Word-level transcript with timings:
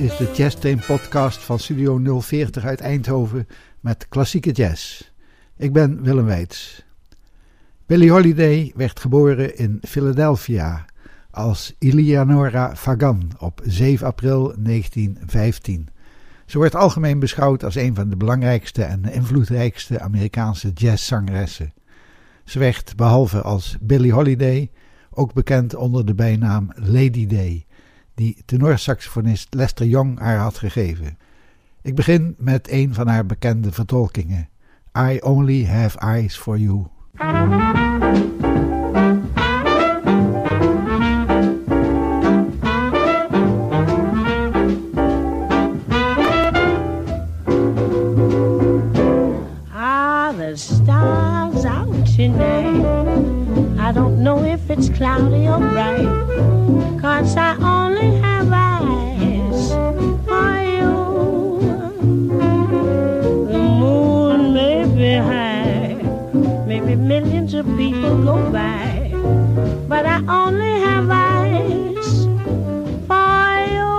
is 0.00 0.16
de 0.16 0.30
Jazz 0.34 0.56
Train 0.56 0.78
podcast 0.86 1.38
van 1.38 1.58
Studio 1.58 2.20
040 2.20 2.64
uit 2.64 2.80
Eindhoven 2.80 3.48
met 3.80 4.08
klassieke 4.08 4.50
jazz. 4.50 5.10
Ik 5.56 5.72
ben 5.72 6.02
Willem 6.02 6.24
Weits. 6.24 6.84
Billie 7.86 8.10
Holiday 8.10 8.72
werd 8.76 9.00
geboren 9.00 9.56
in 9.56 9.78
Philadelphia 9.82 10.84
als 11.30 11.74
Eleonora 11.78 12.76
Fagan 12.76 13.30
op 13.38 13.60
7 13.64 14.06
april 14.06 14.54
1915. 14.58 15.88
Ze 16.46 16.58
wordt 16.58 16.74
algemeen 16.74 17.18
beschouwd 17.18 17.64
als 17.64 17.74
een 17.74 17.94
van 17.94 18.08
de 18.08 18.16
belangrijkste 18.16 18.82
en 18.82 19.04
invloedrijkste 19.04 20.00
Amerikaanse 20.00 20.70
jazzzangeressen. 20.74 21.72
Ze 22.44 22.58
werd 22.58 22.96
behalve 22.96 23.42
als 23.42 23.76
Billie 23.80 24.12
Holiday 24.12 24.70
ook 25.10 25.32
bekend 25.32 25.74
onder 25.74 26.06
de 26.06 26.14
bijnaam 26.14 26.72
Lady 26.74 27.26
Day 27.26 27.66
die 28.14 28.42
tenorsaxofonist 28.44 29.54
Lester 29.54 29.86
Young 29.86 30.18
haar 30.18 30.38
had 30.38 30.58
gegeven. 30.58 31.18
Ik 31.82 31.94
begin 31.94 32.34
met 32.38 32.70
een 32.70 32.94
van 32.94 33.06
haar 33.06 33.26
bekende 33.26 33.72
vertolkingen: 33.72 34.48
I 34.98 35.18
Only 35.20 35.66
Have 35.66 35.98
Eyes 35.98 36.36
for 36.36 36.58
You. 36.58 36.86
Ah, 49.72 50.32
tonight. 52.16 53.78
I 53.78 53.92
don't 53.92 54.22
know 54.22 54.44
if 54.44 54.70
it's 54.70 54.88
cloudy 54.88 55.48
or 55.48 55.58
bright, 55.58 57.00
cause 57.00 57.36
I 57.36 57.79
people 68.10 68.24
go 68.24 68.50
by, 68.50 69.12
but 69.88 70.04
I 70.04 70.18
only 70.26 70.80
have 70.80 71.08
eyes 71.10 72.26
for 73.06 73.52
you. 73.74 73.92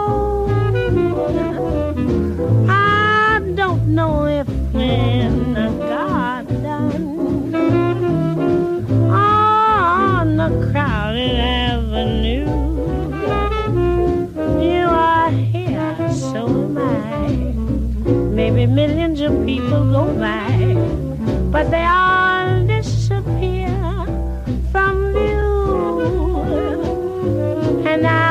I 2.69 3.41
don't 3.55 3.87
know 3.87 4.25
if 4.25 4.47
when 4.73 5.55
I 5.55 5.69
got 5.87 6.47
done 6.61 7.55
on 9.13 10.35
the 10.35 10.49
crowded 10.71 11.35
avenue. 11.39 12.49
You 14.61 14.87
are 14.89 15.31
here, 15.31 16.11
so 16.11 16.47
am 16.47 16.77
I. 16.77 17.29
Maybe 18.35 18.65
millions 18.65 19.21
of 19.21 19.45
people 19.45 19.89
go 19.89 20.13
by, 20.19 20.75
but 21.49 21.71
they 21.71 21.85
all 21.85 22.65
disappear 22.65 23.60
And 27.91 28.07
I 28.07 28.30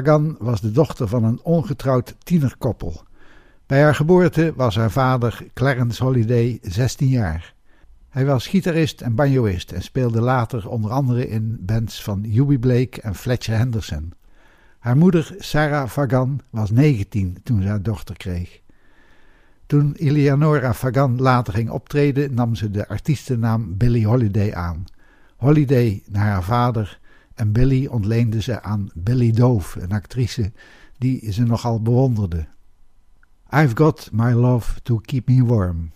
Fagan 0.00 0.36
was 0.38 0.60
de 0.60 0.70
dochter 0.70 1.08
van 1.08 1.24
een 1.24 1.40
ongetrouwd 1.42 2.16
tienerkoppel. 2.18 3.02
Bij 3.66 3.82
haar 3.82 3.94
geboorte 3.94 4.52
was 4.56 4.76
haar 4.76 4.90
vader 4.90 5.46
Clarence 5.54 6.04
Holiday 6.04 6.58
16 6.62 7.08
jaar. 7.08 7.54
Hij 8.08 8.26
was 8.26 8.46
gitarist 8.46 9.00
en 9.00 9.14
banjoist 9.14 9.72
en 9.72 9.82
speelde 9.82 10.20
later 10.20 10.68
onder 10.68 10.90
andere 10.90 11.28
in 11.28 11.58
bands 11.60 12.02
van 12.02 12.22
Hubie 12.22 12.58
Blake 12.58 13.00
en 13.00 13.14
Fletcher 13.14 13.56
Henderson. 13.56 14.12
Haar 14.78 14.96
moeder 14.96 15.34
Sarah 15.38 15.88
Fagan 15.88 16.40
was 16.50 16.70
19 16.70 17.36
toen 17.42 17.62
ze 17.62 17.68
haar 17.68 17.82
dochter 17.82 18.16
kreeg. 18.16 18.60
Toen 19.66 19.92
Eleonora 19.92 20.74
Fagan 20.74 21.20
later 21.20 21.52
ging 21.52 21.70
optreden, 21.70 22.34
nam 22.34 22.54
ze 22.54 22.70
de 22.70 22.88
artiestennaam 22.88 23.76
Billie 23.76 24.06
Holiday 24.06 24.54
aan. 24.54 24.84
Holiday 25.36 26.02
naar 26.06 26.26
haar 26.26 26.42
vader 26.42 27.00
en 27.40 27.52
Billie 27.52 27.90
ontleende 27.90 28.42
ze 28.42 28.62
aan 28.62 28.90
Billie 28.94 29.32
Dove, 29.32 29.80
een 29.80 29.92
actrice 29.92 30.52
die 30.98 31.32
ze 31.32 31.42
nogal 31.42 31.82
bewonderde. 31.82 32.46
I've 33.50 33.76
got 33.76 34.08
my 34.12 34.32
love 34.32 34.82
to 34.82 34.98
keep 34.98 35.28
me 35.28 35.44
warm. 35.44 35.90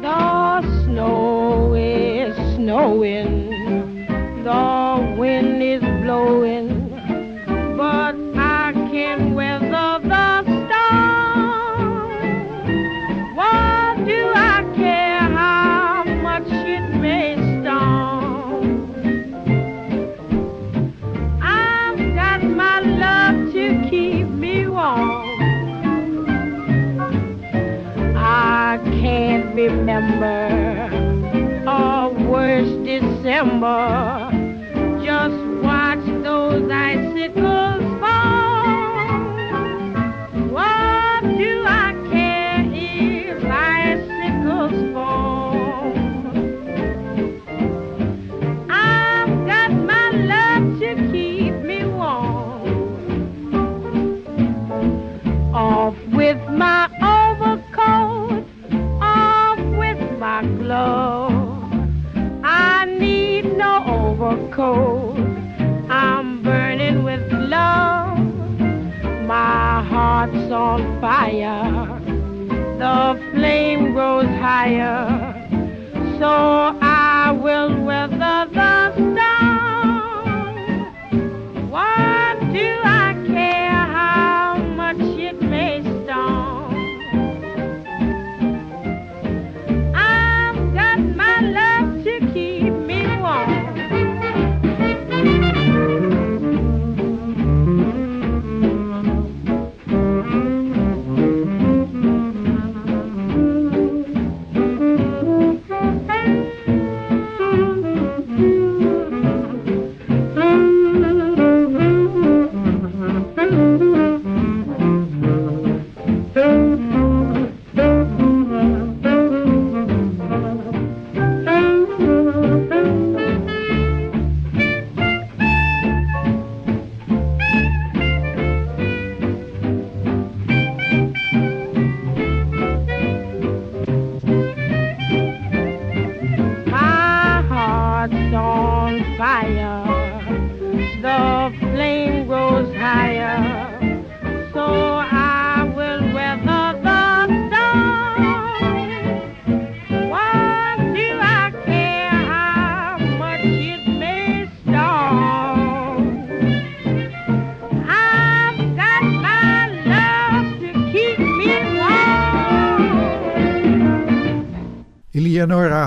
The 0.00 0.82
snow 0.84 1.74
is 1.74 2.54
snowing, 2.54 3.43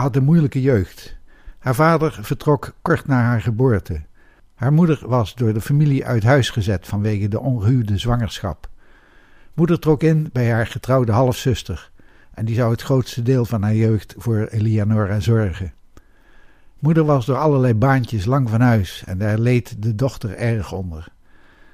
had 0.07 0.15
een 0.15 0.23
moeilijke 0.23 0.61
jeugd. 0.61 1.15
Haar 1.57 1.75
vader 1.75 2.17
vertrok 2.21 2.73
kort 2.81 3.07
na 3.07 3.21
haar 3.21 3.41
geboorte. 3.41 4.01
Haar 4.55 4.73
moeder 4.73 4.99
was 5.05 5.35
door 5.35 5.53
de 5.53 5.61
familie 5.61 6.05
uit 6.05 6.23
huis 6.23 6.49
gezet 6.49 6.87
vanwege 6.87 7.27
de 7.27 7.39
ongehuwde 7.39 7.97
zwangerschap. 7.97 8.69
Moeder 9.53 9.79
trok 9.79 10.03
in 10.03 10.29
bij 10.33 10.51
haar 10.51 10.67
getrouwde 10.67 11.11
halfzuster 11.11 11.91
en 12.33 12.45
die 12.45 12.55
zou 12.55 12.71
het 12.71 12.81
grootste 12.81 13.21
deel 13.21 13.45
van 13.45 13.61
haar 13.61 13.75
jeugd 13.75 14.15
voor 14.17 14.47
Eleonora 14.47 15.19
zorgen. 15.19 15.73
Moeder 16.79 17.03
was 17.03 17.25
door 17.25 17.37
allerlei 17.37 17.73
baantjes 17.73 18.25
lang 18.25 18.49
van 18.49 18.61
huis 18.61 19.03
en 19.05 19.17
daar 19.17 19.39
leed 19.39 19.81
de 19.83 19.95
dochter 19.95 20.35
erg 20.35 20.73
onder. 20.73 21.07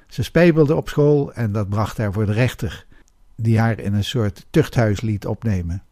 Ze 0.08 0.22
spijbelde 0.22 0.74
op 0.74 0.88
school 0.88 1.32
en 1.32 1.52
dat 1.52 1.68
bracht 1.68 1.98
haar 1.98 2.12
voor 2.12 2.26
de 2.26 2.32
rechter, 2.32 2.86
die 3.36 3.58
haar 3.58 3.78
in 3.78 3.94
een 3.94 4.04
soort 4.04 4.46
tuchthuis 4.50 5.00
liet 5.00 5.26
opnemen. 5.26 5.82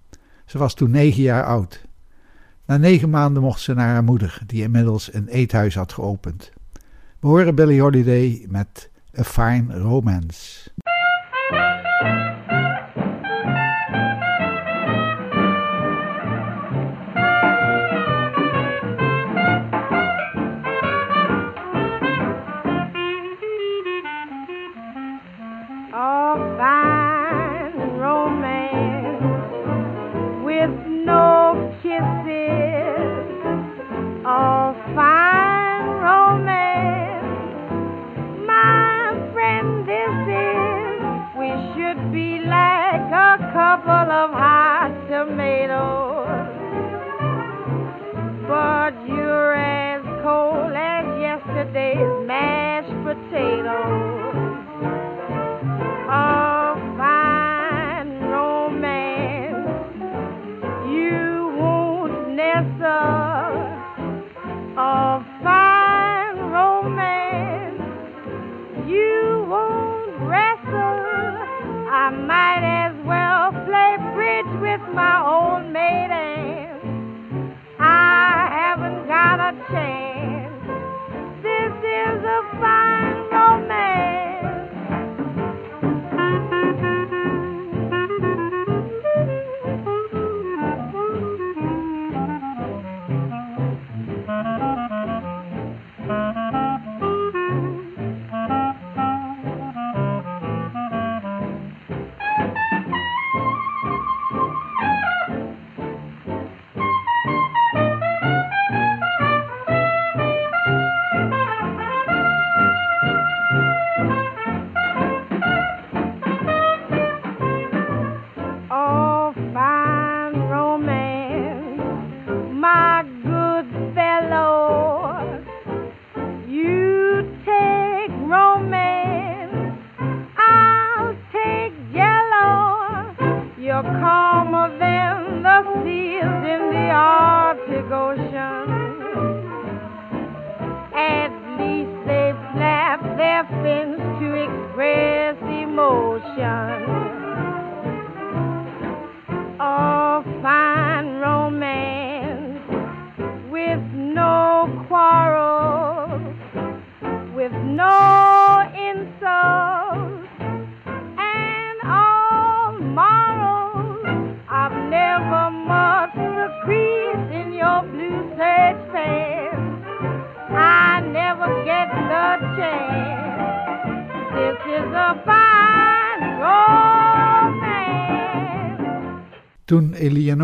Ze 0.46 0.58
was 0.58 0.74
toen 0.74 0.90
negen 0.90 1.22
jaar 1.22 1.44
oud. 1.44 1.90
Na 2.72 2.78
negen 2.78 3.10
maanden 3.10 3.42
mocht 3.42 3.60
ze 3.60 3.74
naar 3.74 3.88
haar 3.88 4.04
moeder, 4.04 4.38
die 4.46 4.62
inmiddels 4.62 5.14
een 5.14 5.28
eethuis 5.28 5.74
had 5.74 5.92
geopend. 5.92 6.52
We 7.20 7.26
horen 7.26 7.54
Billie 7.54 7.80
Holiday 7.80 8.46
met 8.48 8.90
A 9.18 9.24
Fine 9.24 9.78
Romance. 9.78 10.70
couple 43.72 44.12
of 44.12 44.30
hot 44.32 44.92
tomatoes, 45.08 46.28
but 48.46 48.92
you're 49.08 49.54
as 49.54 50.02
cold 50.22 50.74
as 50.76 51.06
yesterday's 51.18 52.26
mashed 52.26 52.92
potatoes. 53.00 54.36
A 56.06 56.76
fine 56.98 58.20
romance, 58.28 59.72
you 60.92 61.56
won't 61.56 62.28
nestle. 62.36 62.92
A 64.76 65.24
fine 65.42 66.36
romance, 66.52 67.80
you 68.86 69.46
won't 69.48 70.28
wrestle. 70.28 70.98
I 71.88 72.10
might 72.10 72.81
my 74.94 75.24
old 75.24 75.72
maid 75.72 76.10
Anne. 76.10 77.56
I 77.78 78.48
haven't 78.50 79.06
got 79.06 79.40
a 79.40 79.52
chance. 79.72 80.66
This 81.42 81.72
is 81.72 82.24
a 82.24 82.60
fine. 82.60 82.91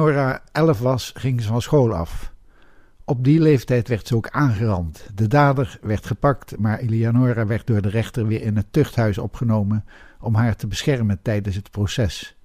Eleonora 0.09 0.43
elf 0.53 0.79
was, 0.79 1.12
ging 1.15 1.43
ze 1.43 1.49
van 1.49 1.62
school 1.62 1.95
af. 1.95 2.33
Op 3.05 3.25
die 3.25 3.41
leeftijd 3.41 3.88
werd 3.88 4.07
ze 4.07 4.17
ook 4.17 4.29
aangerand. 4.29 5.07
De 5.15 5.27
dader 5.27 5.79
werd 5.83 6.07
gepakt, 6.07 6.59
maar 6.59 6.79
Eleonora 6.79 7.47
werd 7.47 7.67
door 7.67 7.81
de 7.81 7.88
rechter 7.88 8.27
weer 8.27 8.43
in 8.43 8.57
het 8.57 8.67
tuchthuis 8.71 9.19
opgenomen 9.19 9.85
om 10.21 10.35
haar 10.35 10.57
te 10.57 10.67
beschermen 10.67 11.23
tijdens 11.23 11.57
het 11.57 11.71
proces. 11.71 12.37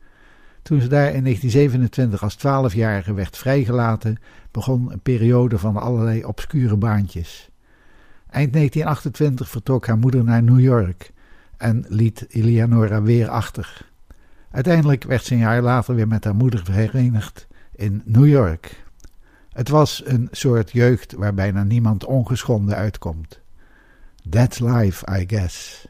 Toen 0.62 0.82
ze 0.82 0.88
daar 0.88 1.14
in 1.14 1.24
1927 1.24 2.24
als 2.24 2.36
twaalfjarige 2.36 3.14
werd 3.14 3.38
vrijgelaten, 3.38 4.18
begon 4.52 4.92
een 4.92 5.02
periode 5.02 5.58
van 5.58 5.78
allerlei 5.78 6.26
obscure 6.26 6.78
baantjes. 6.78 7.50
Eind 8.30 8.54
1928 8.54 9.50
vertrok 9.50 9.88
haar 9.88 9.98
moeder 9.98 10.24
naar 10.24 10.44
New 10.44 10.60
York 10.60 11.12
en 11.58 11.86
liet 11.88 12.26
Eleonora 12.30 13.02
weer 13.02 13.30
achter. 13.30 13.92
Uiteindelijk 14.52 15.04
werd 15.04 15.24
ze 15.24 15.34
een 15.34 15.40
jaar 15.40 15.62
later 15.62 15.96
weer 15.96 16.08
met 16.08 16.24
haar 16.24 16.36
moeder 16.36 16.64
verenigd 16.64 17.48
in 17.84 18.02
New 18.06 18.28
York. 18.28 18.84
Het 19.50 19.70
was 19.70 20.02
een 20.06 20.28
soort 20.32 20.72
jeugd 20.72 21.14
waar 21.14 21.34
bijna 21.34 21.64
niemand 21.64 22.06
ongeschonden 22.06 22.76
uitkomt. 22.76 23.40
That's 24.30 24.60
life, 24.60 25.20
I 25.20 25.24
guess. 25.28 25.88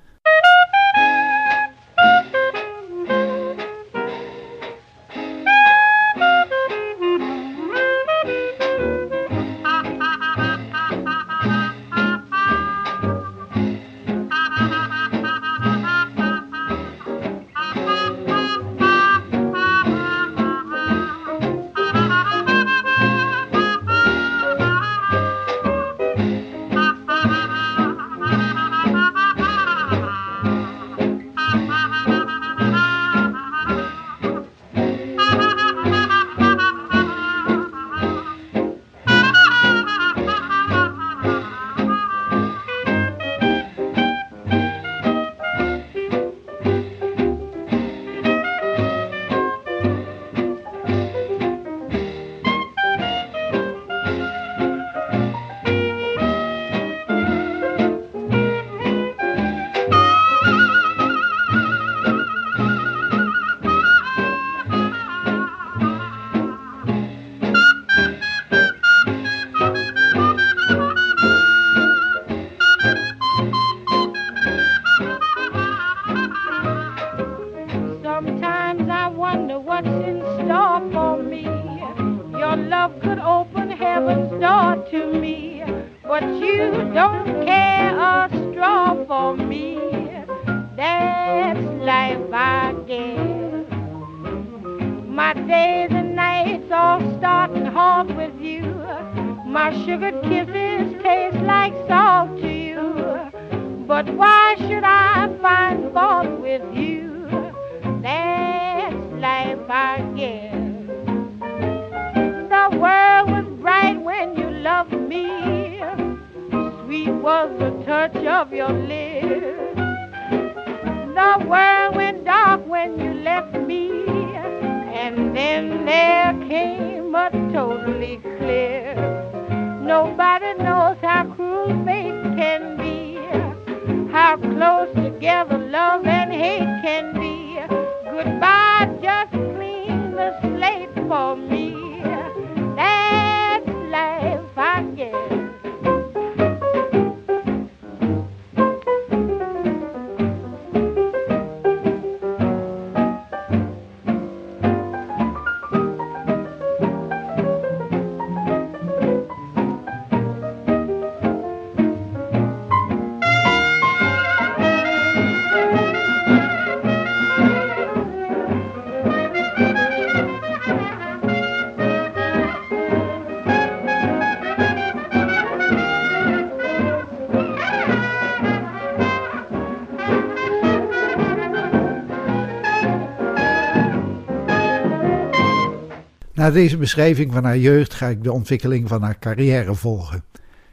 Na 186.44 186.52
deze 186.52 186.78
beschrijving 186.78 187.34
van 187.34 187.44
haar 187.44 187.58
jeugd 187.58 187.94
ga 187.94 188.08
ik 188.08 188.24
de 188.24 188.32
ontwikkeling 188.32 188.88
van 188.88 189.02
haar 189.02 189.20
carrière 189.20 189.76
volgen. 189.76 190.24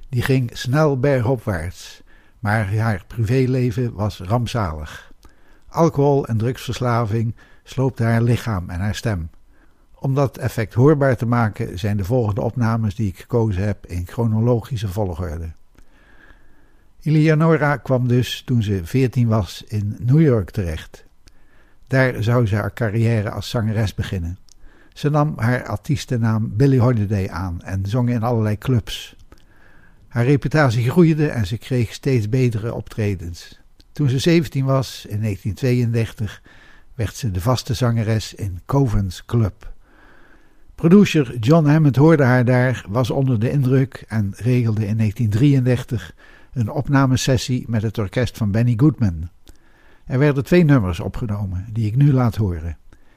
Die 0.09 0.23
ging 0.23 0.51
snel 0.53 0.99
bergopwaarts, 0.99 2.03
maar 2.39 2.77
haar 2.77 3.05
privéleven 3.07 3.95
was 3.95 4.19
rampzalig. 4.19 5.13
Alcohol 5.69 6.27
en 6.27 6.37
drugsverslaving 6.37 7.35
sloopte 7.63 8.03
haar 8.03 8.23
lichaam 8.23 8.71
en 8.71 8.81
haar 8.81 8.95
stem. 8.95 9.31
Om 9.95 10.15
dat 10.15 10.39
effect 10.39 10.75
hoorbaar 10.75 11.17
te 11.17 11.27
maken 11.27 11.79
zijn 11.79 11.97
de 11.97 12.05
volgende 12.05 12.41
opnames 12.41 12.95
die 12.95 13.09
ik 13.09 13.19
gekozen 13.19 13.65
heb 13.65 13.87
in 13.87 14.07
chronologische 14.07 14.89
volgorde. 14.89 15.53
Eleonora 17.03 17.77
kwam 17.77 18.09
dus 18.09 18.43
toen 18.45 18.63
ze 18.63 18.81
14 18.85 19.29
was 19.29 19.65
in 19.69 19.97
New 19.99 20.21
York 20.21 20.51
terecht. 20.51 21.05
Daar 21.87 22.23
zou 22.23 22.47
ze 22.47 22.55
haar 22.55 22.73
carrière 22.73 23.31
als 23.31 23.51
zangeres 23.51 23.95
beginnen. 23.95 24.39
Ze 25.01 25.11
nam 25.11 25.33
haar 25.37 25.67
artiestennaam 25.67 26.57
Billie 26.57 26.81
Holiday 26.81 27.29
aan 27.29 27.63
en 27.63 27.87
zong 27.87 28.11
in 28.11 28.23
allerlei 28.23 28.59
clubs. 28.59 29.17
Haar 30.09 30.25
reputatie 30.25 30.91
groeide 30.91 31.29
en 31.29 31.47
ze 31.47 31.59
kreeg 31.59 31.93
steeds 31.93 32.29
betere 32.29 32.75
optredens. 32.75 33.61
Toen 33.93 34.09
ze 34.09 34.19
17 34.19 34.65
was, 34.65 35.07
in 35.09 35.21
1932, 35.21 36.43
werd 36.95 37.17
ze 37.17 37.31
de 37.31 37.41
vaste 37.41 37.75
zangeres 37.75 38.35
in 38.35 38.61
Covens 38.67 39.25
Club. 39.25 39.73
Producer 40.75 41.39
John 41.39 41.67
Hammond 41.67 41.97
hoorde 41.97 42.25
haar 42.25 42.45
daar, 42.45 42.85
was 42.89 43.11
onder 43.11 43.41
de 43.41 43.51
indruk 43.51 44.05
en 44.09 44.33
regelde 44.37 44.87
in 44.87 44.97
1933 44.97 46.15
een 46.53 46.71
opnamesessie 46.71 47.65
met 47.69 47.83
het 47.83 47.99
orkest 47.99 48.37
van 48.37 48.51
Benny 48.51 48.75
Goodman. 48.77 49.29
Er 50.05 50.19
werden 50.19 50.45
twee 50.45 50.65
nummers 50.65 51.01
opgenomen 51.01 51.67
die 51.73 51.87
ik 51.87 51.97
nu 51.97 52.13
laat 52.13 52.37
horen. 52.37 52.77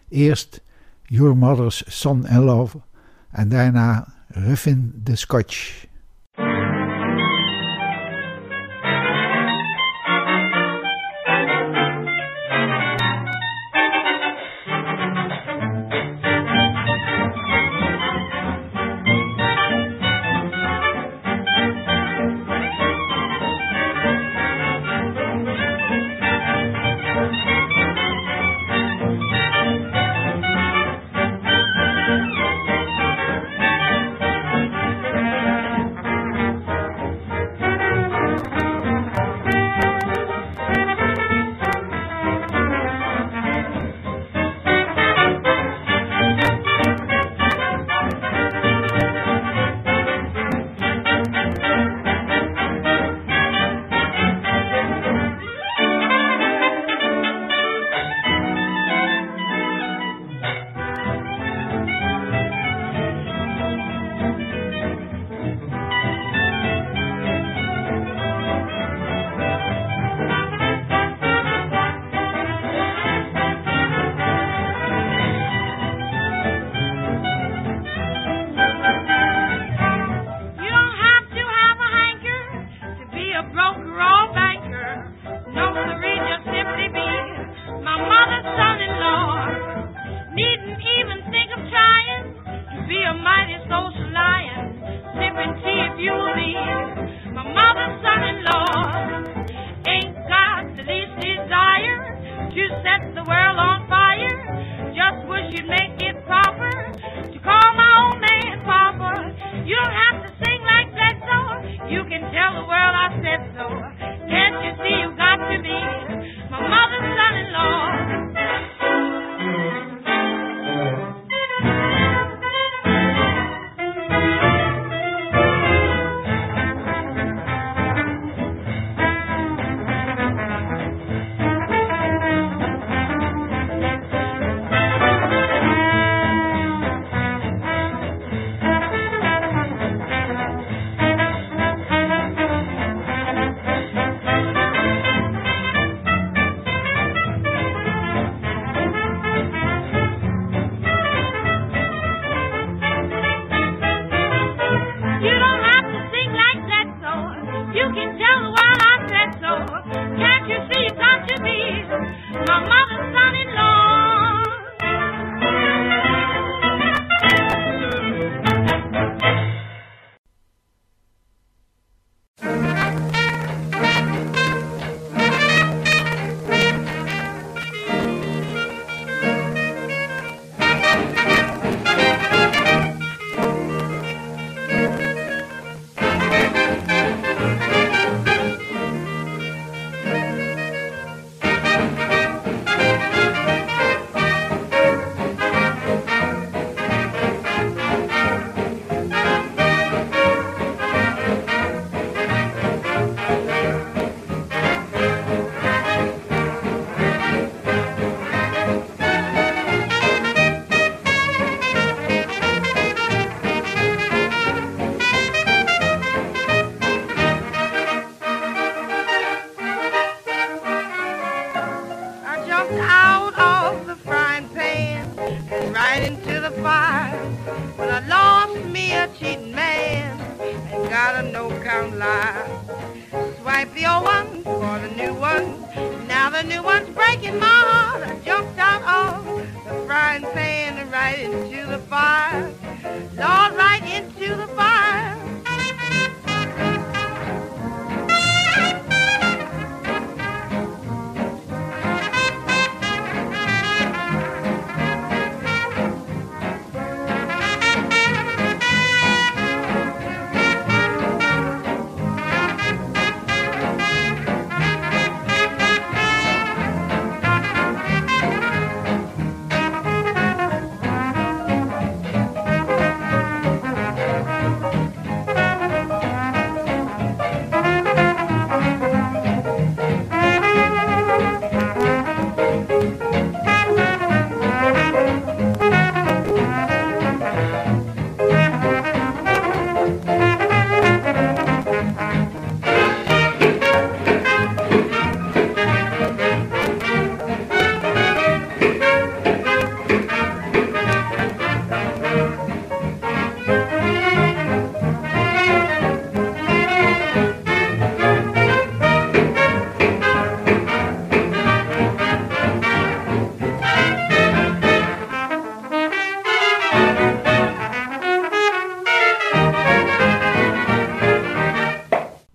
Eerst 0.10 0.62
Your 1.08 1.36
Mother's 1.36 1.84
Son 1.88 2.26
in 2.26 2.44
Love 2.46 2.76
en 3.32 3.50
daarna 3.50 4.08
Ruffin 4.28 5.02
the 5.04 5.16
Scotch. 5.16 5.88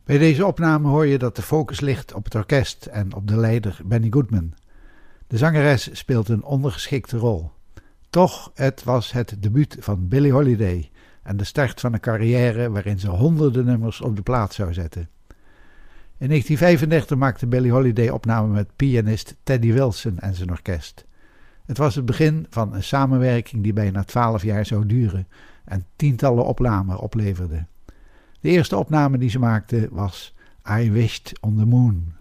Bij 0.09 0.19
deze 0.19 0.47
opname 0.47 0.89
hoor 0.89 1.07
je 1.07 1.19
dat 1.19 1.37
de 1.37 1.43
focus 1.43 1.81
ligt 1.81 2.15
op 2.15 2.25
het 2.25 2.35
orkest 2.35 2.87
en 2.87 3.15
op 3.15 3.29
de 3.29 3.37
leider 3.37 3.81
Benny 3.85 4.07
Goodman. 4.11 4.53
De 5.27 5.37
zangeres 5.37 5.99
speelt 5.99 6.29
een 6.29 6.45
ondergeschikte 6.45 7.17
rol. 7.17 7.51
Toch, 8.11 8.51
het 8.55 8.85
was 8.85 9.13
het 9.13 9.37
debuut 9.39 9.77
van 9.81 10.09
Billie 10.09 10.33
Holiday 10.33 10.91
en 11.23 11.37
de 11.37 11.45
start 11.45 11.81
van 11.81 11.93
een 11.93 12.01
carrière 12.01 12.71
waarin 12.71 12.99
ze 12.99 13.09
honderden 13.09 13.65
nummers 13.65 14.01
op 14.01 14.17
de 14.17 14.23
plaat 14.23 14.55
zou 14.55 14.73
zetten. 14.73 15.09
In 16.19 16.29
1935 16.29 17.17
maakte 17.17 17.47
Billie 17.47 17.73
Holiday 17.73 18.09
opname 18.09 18.53
met 18.53 18.77
pianist 18.77 19.37
Teddy 19.43 19.73
Wilson 19.73 20.19
en 20.19 20.35
zijn 20.35 20.51
orkest. 20.51 21.05
Het 21.67 21.79
was 21.79 21.95
het 21.95 22.05
begin 22.05 22.47
van 22.51 22.75
een 22.75 22.85
samenwerking 22.85 23.63
die 23.63 23.73
bijna 23.73 24.05
twaalf 24.05 24.43
jaar 24.43 24.67
zou 24.67 24.87
duren 24.87 25.29
en 25.65 25.87
tientallen 25.97 26.45
opnamen 26.45 26.99
opleverde. 26.99 27.67
De 28.41 28.49
eerste 28.49 28.77
opname 28.77 29.19
die 29.19 29.31
ze 29.31 29.39
maakte 29.39 29.89
was 29.91 30.35
I 30.81 30.91
Wished 30.91 31.33
on 31.41 31.57
the 31.57 31.67
Moon. 31.67 32.18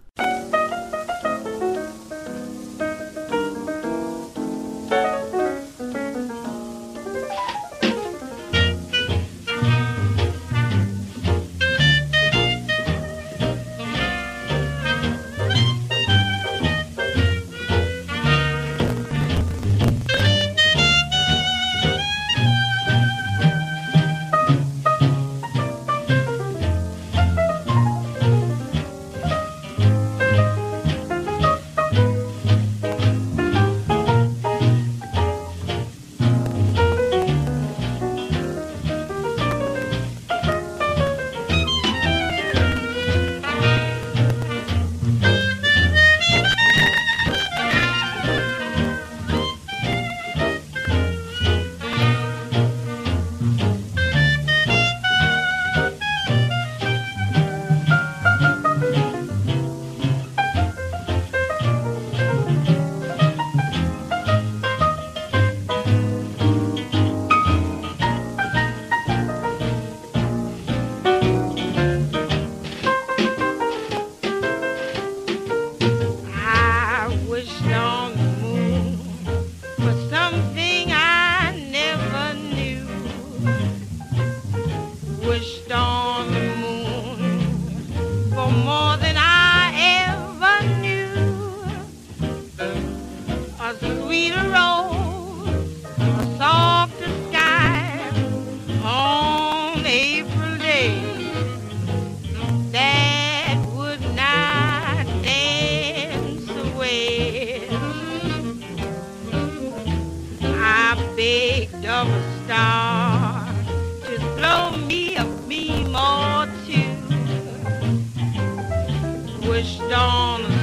Dawn. 119.88 120.57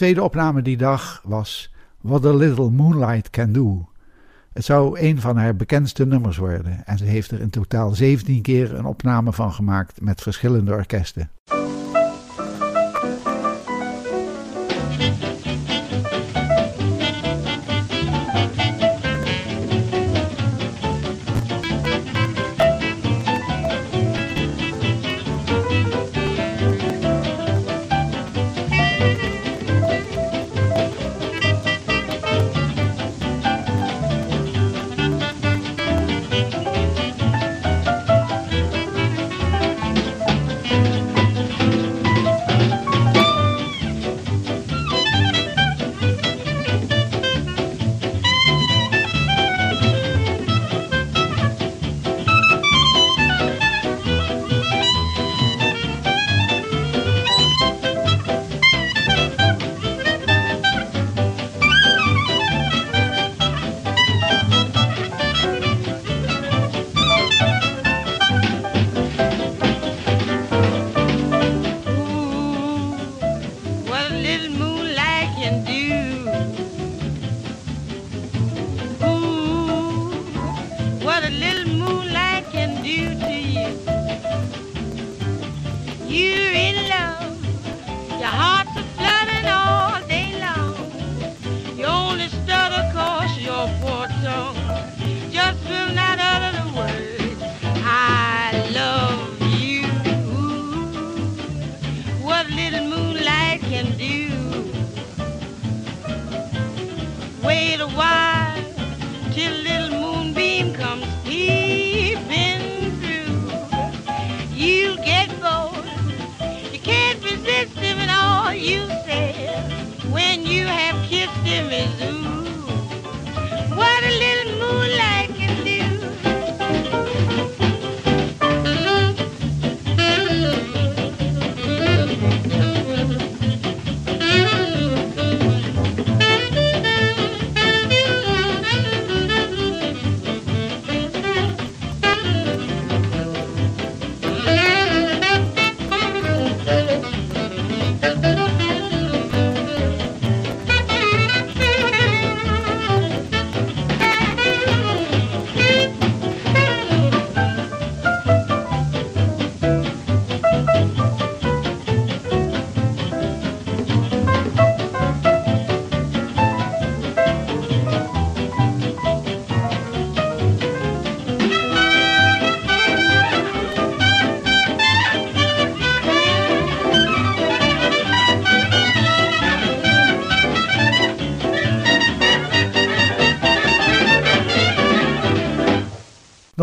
Tweede 0.00 0.22
opname 0.22 0.62
die 0.62 0.76
dag 0.76 1.20
was 1.24 1.72
What 2.00 2.24
a 2.24 2.32
Little 2.34 2.70
Moonlight 2.70 3.30
Can 3.30 3.52
Do. 3.52 3.88
Het 4.52 4.64
zou 4.64 5.00
een 5.00 5.20
van 5.20 5.36
haar 5.36 5.56
bekendste 5.56 6.06
nummers 6.06 6.36
worden 6.36 6.86
en 6.86 6.98
ze 6.98 7.04
heeft 7.04 7.30
er 7.30 7.40
in 7.40 7.50
totaal 7.50 7.94
17 7.94 8.42
keer 8.42 8.74
een 8.74 8.84
opname 8.84 9.32
van 9.32 9.52
gemaakt 9.52 10.00
met 10.00 10.20
verschillende 10.20 10.72
orkesten. 10.72 11.30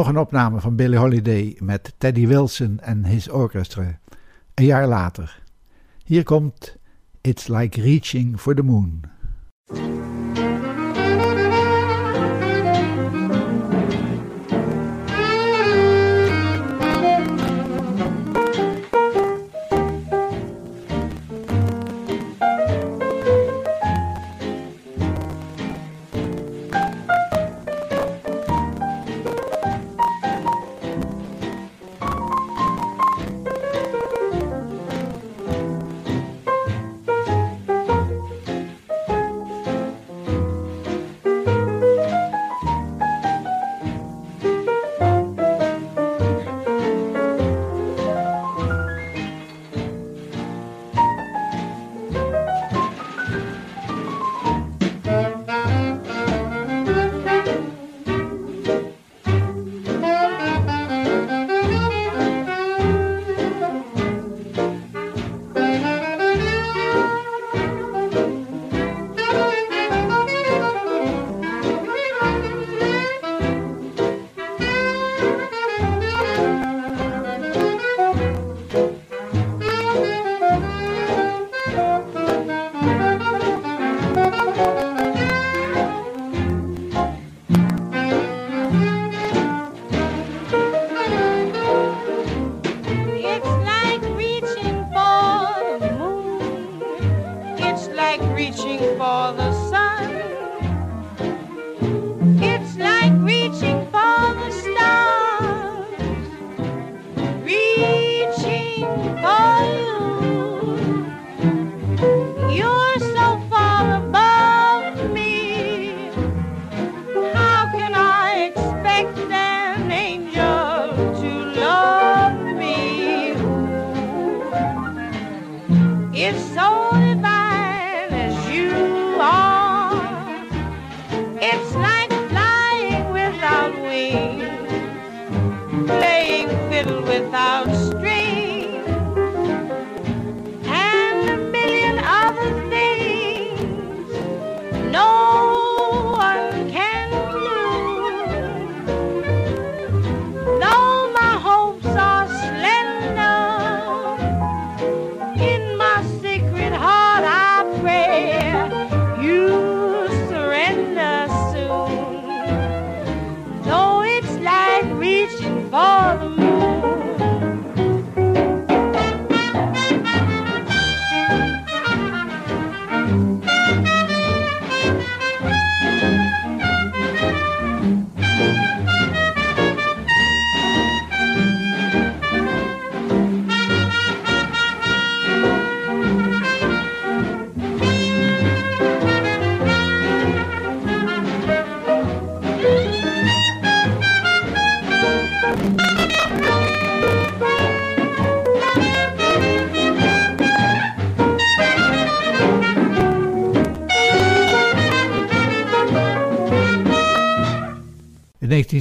Nog 0.07 0.15
een 0.15 0.21
opname 0.21 0.59
van 0.59 0.75
Billie 0.75 0.97
Holiday 0.97 1.57
met 1.59 1.93
Teddy 1.97 2.27
Wilson 2.27 2.79
en 2.79 3.05
his 3.05 3.29
orchestra, 3.29 3.99
een 4.53 4.65
jaar 4.65 4.87
later. 4.87 5.43
Hier 6.03 6.23
komt 6.23 6.77
It's 7.21 7.47
Like 7.47 7.81
Reaching 7.81 8.39
for 8.39 8.55
the 8.55 8.63
Moon. 8.63 9.01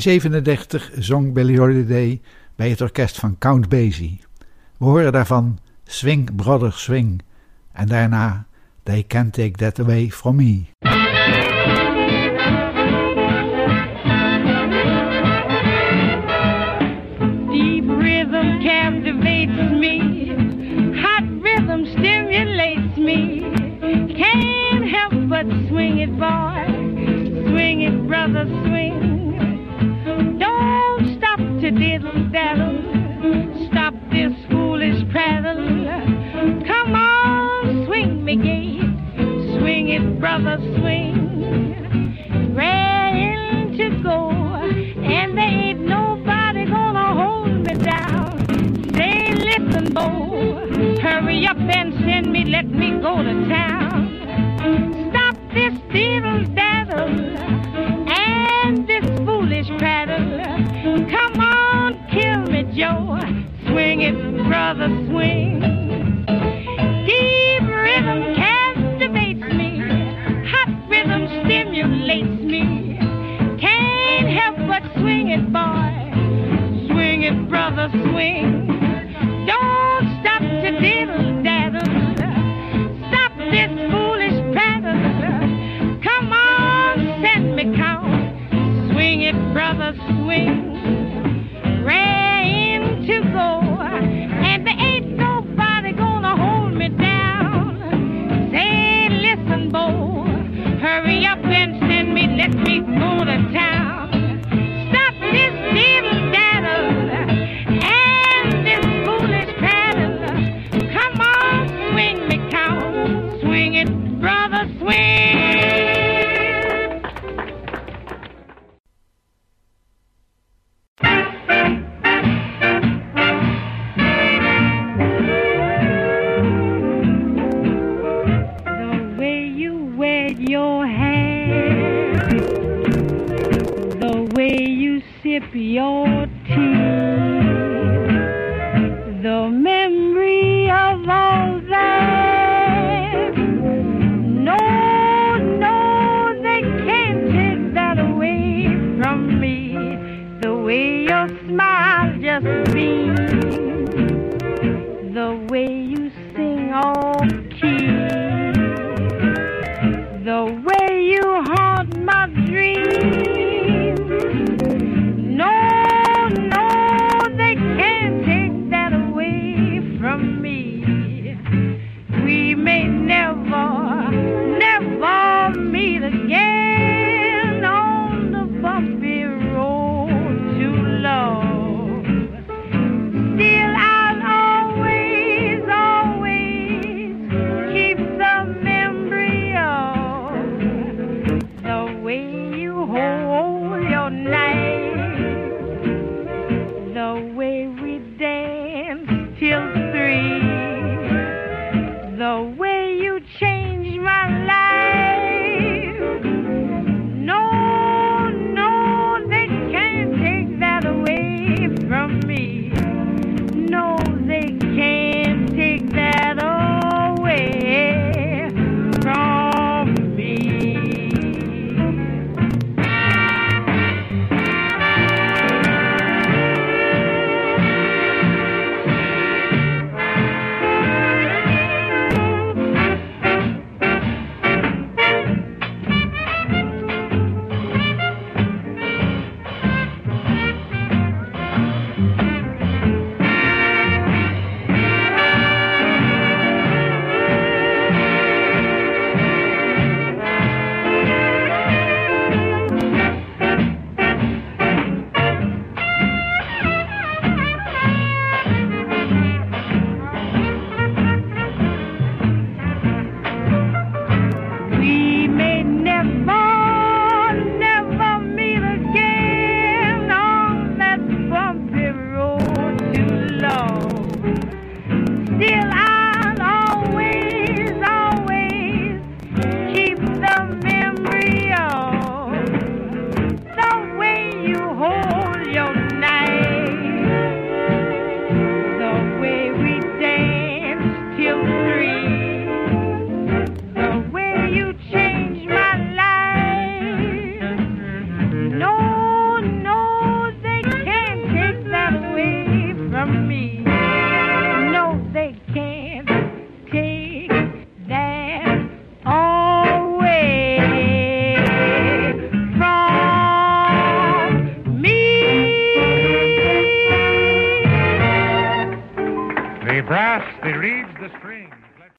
1937 0.03 0.91
zong 1.05 1.33
Billie 1.33 1.59
Holiday 1.59 2.21
bij 2.57 2.69
het 2.71 2.81
orkest 2.81 3.19
van 3.19 3.39
Count 3.39 3.69
Basie. 3.69 4.21
We 4.77 4.85
horen 4.85 5.13
daarvan 5.13 5.59
Swing 5.85 6.37
Brother 6.37 6.73
Swing 6.73 7.23
en 7.73 7.87
daarna 7.87 8.47
They 8.83 9.05
Can't 9.07 9.33
Take 9.33 9.51
That 9.51 9.81
Away 9.81 10.11
From 10.11 10.37
Me. 10.37 10.65
Deep 17.51 17.89
rhythm 18.01 18.61
captivates 18.63 19.71
me. 19.71 19.99
Hot 21.03 21.43
rhythm 21.43 21.85
stimulates 21.85 22.97
me. 22.97 23.41
Can't 24.17 24.91
help 24.91 25.29
but 25.29 25.47
swing 25.69 25.99
it, 26.01 26.19
boy. 26.19 26.65
Swing 27.49 27.83
it, 27.83 28.07
brother, 28.07 28.66
diddle 31.99 32.29
daddle. 32.31 33.69
Stop 33.71 33.95
this 34.11 34.33
foolish 34.51 35.03
prattle. 35.11 35.65
Come 36.67 36.95
on, 36.95 37.87
swing 37.87 38.23
me 38.23 38.37
gate. 38.37 39.59
Swing 39.59 39.89
it, 39.89 40.21
brother, 40.21 40.59
swing. 40.79 42.55
Rain 42.55 43.77
to 43.79 44.03
go, 44.03 44.31
and 44.31 45.39
there 45.39 45.45
ain't 45.45 45.81
nobody 45.81 46.67
gonna 46.67 47.15
hold 47.15 47.67
me 47.67 47.75
down. 47.75 48.47
Say, 48.95 49.33
listen, 49.35 49.95
Bo, 49.95 51.01
hurry 51.01 51.47
up 51.47 51.57
and 51.57 51.95
send 51.95 52.31
me, 52.31 52.45
let 52.45 52.67
me 52.67 52.91
go 53.01 53.23
to 53.23 53.49
town. 53.49 55.11
Stop 55.11 55.37
this 55.55 55.75
diddle 55.93 56.45
daddle 56.55 57.46
Joe. 62.77 63.19
Swing 63.69 64.03
it, 64.03 64.45
brother, 64.47 64.89
swing. 65.09 65.61
Deep 67.07 67.62
rhythm 67.62 68.35
captivates 68.37 69.49
me. 69.57 69.81
Hot 70.45 70.69
rhythm 70.91 71.27
stimulates 71.41 72.43
me. 72.43 72.99
Can't 73.59 74.29
help 74.29 74.59
but 74.69 74.83
swing 75.01 75.31
it, 75.31 75.51
boy. 75.51 75.89
Swing 76.93 77.23
it, 77.23 77.49
brother, 77.49 77.89
swing. 77.93 78.67
Don't 79.47 80.21
stop 80.21 80.43
to 80.43 80.79
diddle 80.79 81.43
daddle. 81.43 81.81
Stop 83.09 83.33
this 83.39 83.73
foolish. 83.91 84.37
Come 86.05 86.31
on, 86.31 87.23
send 87.23 87.57
me 87.57 87.75
count. 87.75 88.93
Swing 88.93 89.23
it, 89.23 89.55
brother, 89.55 89.95
swing. 90.23 90.66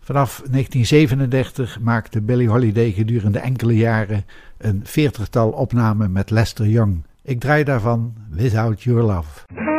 Vanaf 0.07 0.41
1937 0.51 1.79
maakte 1.79 2.21
Billie 2.21 2.49
Holiday 2.49 2.91
gedurende 2.91 3.39
enkele 3.39 3.75
jaren 3.75 4.25
een 4.57 4.81
veertigtal 4.83 5.49
opnamen 5.49 6.11
met 6.11 6.29
Lester 6.29 6.67
Young. 6.67 7.03
Ik 7.21 7.39
draai 7.39 7.63
daarvan 7.63 8.13
Without 8.29 8.83
Your 8.83 9.01
Love. 9.01 9.76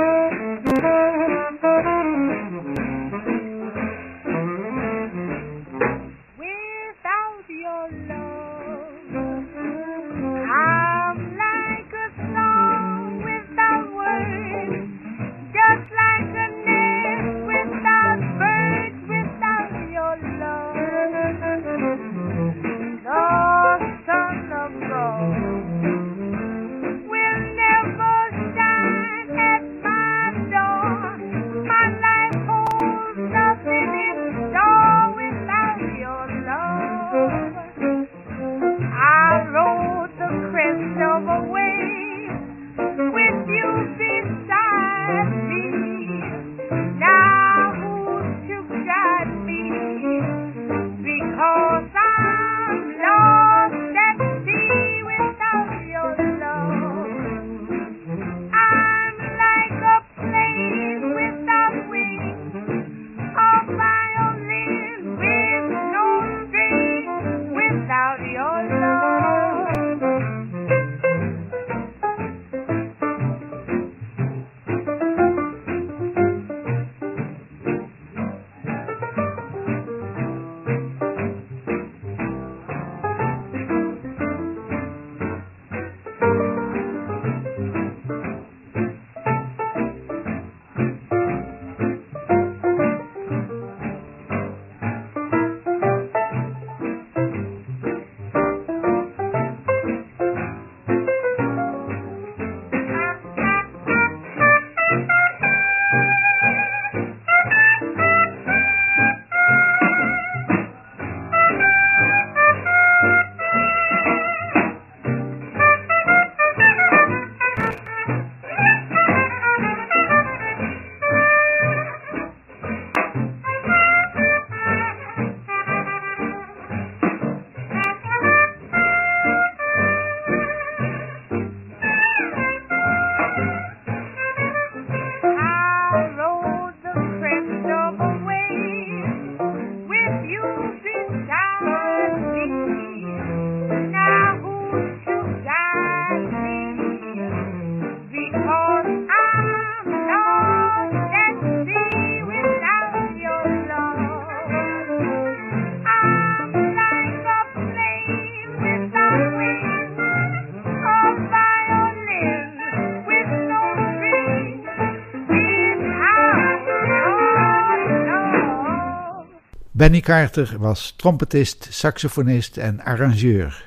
Benny 169.88 170.02
Carter 170.02 170.56
was 170.58 170.92
trompetist, 170.96 171.66
saxofonist 171.70 172.56
en 172.56 172.80
arrangeur. 172.84 173.64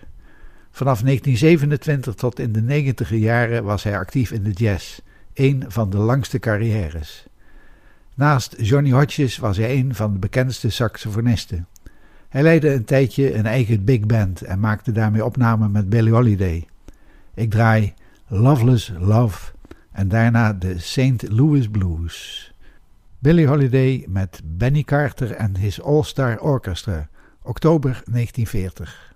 Vanaf 0.71 1.01
1927 1.01 2.15
tot 2.15 2.39
in 2.39 2.51
de 2.51 2.61
negentiger 2.61 3.17
jaren 3.17 3.63
was 3.63 3.83
hij 3.83 3.97
actief 3.97 4.31
in 4.31 4.43
de 4.43 4.51
jazz, 4.51 4.99
een 5.33 5.65
van 5.67 5.89
de 5.89 5.97
langste 5.97 6.39
carrières. 6.39 7.25
Naast 8.15 8.55
Johnny 8.57 8.91
Hodges 8.91 9.37
was 9.37 9.57
hij 9.57 9.77
een 9.77 9.95
van 9.95 10.13
de 10.13 10.19
bekendste 10.19 10.69
saxofonisten. 10.69 11.67
Hij 12.29 12.43
leidde 12.43 12.73
een 12.73 12.85
tijdje 12.85 13.33
een 13.33 13.45
eigen 13.45 13.83
big 13.83 14.05
band 14.05 14.41
en 14.41 14.59
maakte 14.59 14.91
daarmee 14.91 15.25
opnamen 15.25 15.71
met 15.71 15.89
Billie 15.89 16.13
Holiday. 16.13 16.67
Ik 17.33 17.49
draai 17.49 17.93
Loveless 18.27 18.91
Love 18.99 19.51
en 19.91 20.07
daarna 20.07 20.53
de 20.53 20.79
St. 20.79 21.29
Louis 21.29 21.67
Blues. 21.69 22.50
Billie 23.23 23.47
Holiday 23.47 24.05
met 24.07 24.41
Benny 24.43 24.83
Carter 24.83 25.31
en 25.31 25.57
his 25.57 25.81
All-Star 25.81 26.39
Orchestra, 26.39 27.09
oktober 27.43 28.01
1940. 28.05 29.10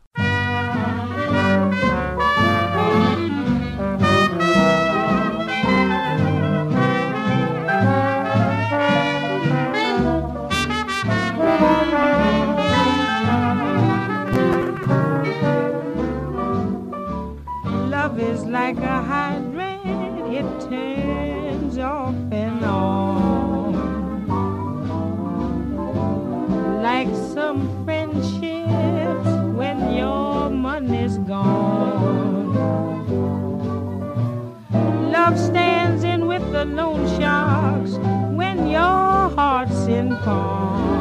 Loan 36.66 37.07
sharks 37.20 37.93
when 38.36 38.68
your 38.68 39.30
heart's 39.38 39.88
in 39.88 40.16
pawn. 40.18 40.93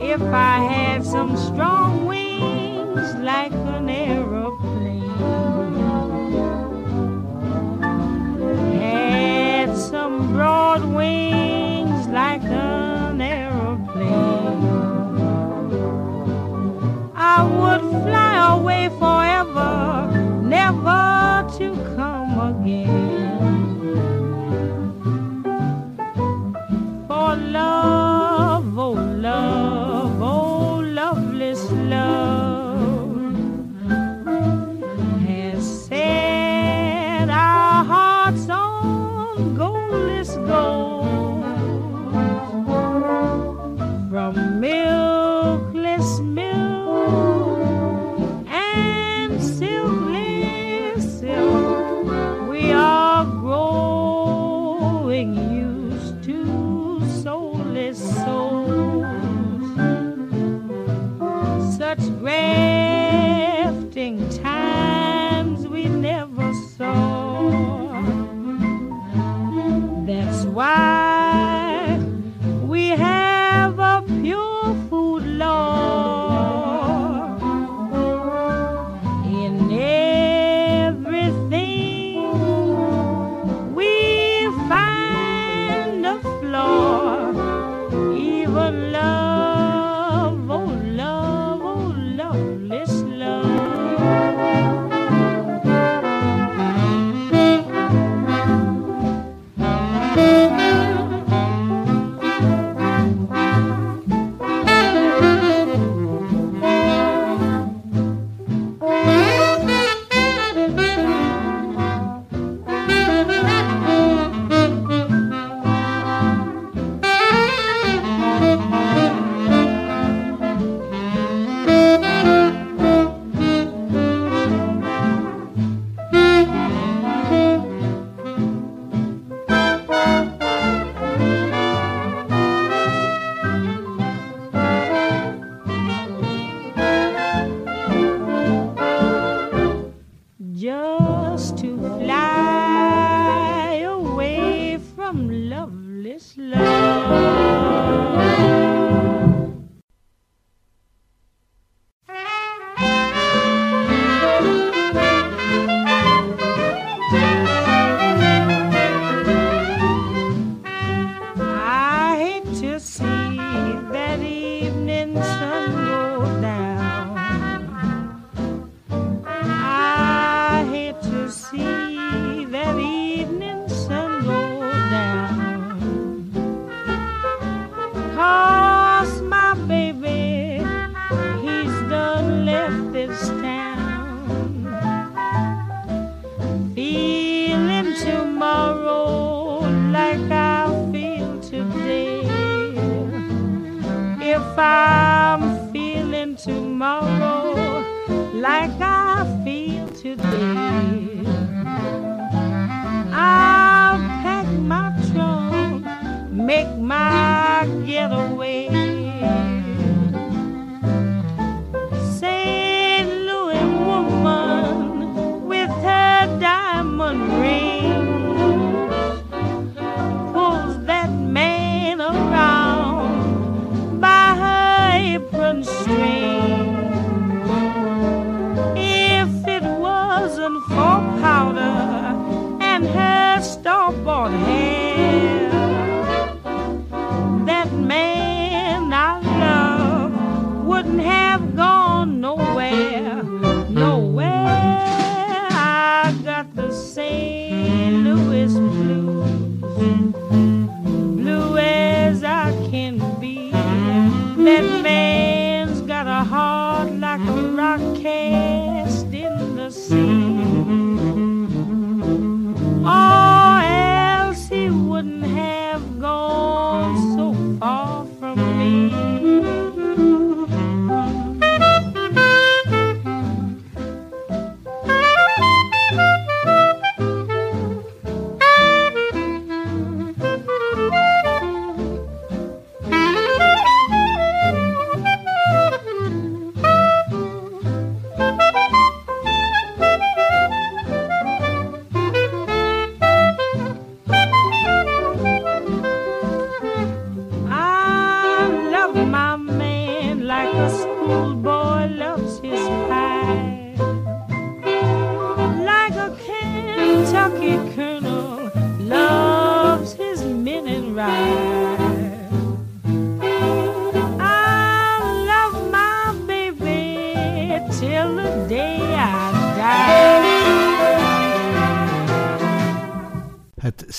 If 0.00 0.22
I 0.22 0.58
had 0.72 1.04
some 1.04 1.36
strong 1.36 2.06
wings 2.06 3.14
like 3.16 3.52
an 3.52 3.88
aeroplane, 3.88 5.00
had 8.80 9.76
some 9.76 10.32
broad 10.32 10.84
wings 10.84 12.06
like 12.08 12.42
an 12.44 13.20
aeroplane, 13.20 14.64
I 17.16 17.42
would 17.58 17.82
fly 18.04 18.56
away 18.56 18.88
forever, 19.00 20.10
never 20.42 21.23
again. 22.64 23.03
That's 70.24 70.44
why 70.46 71.03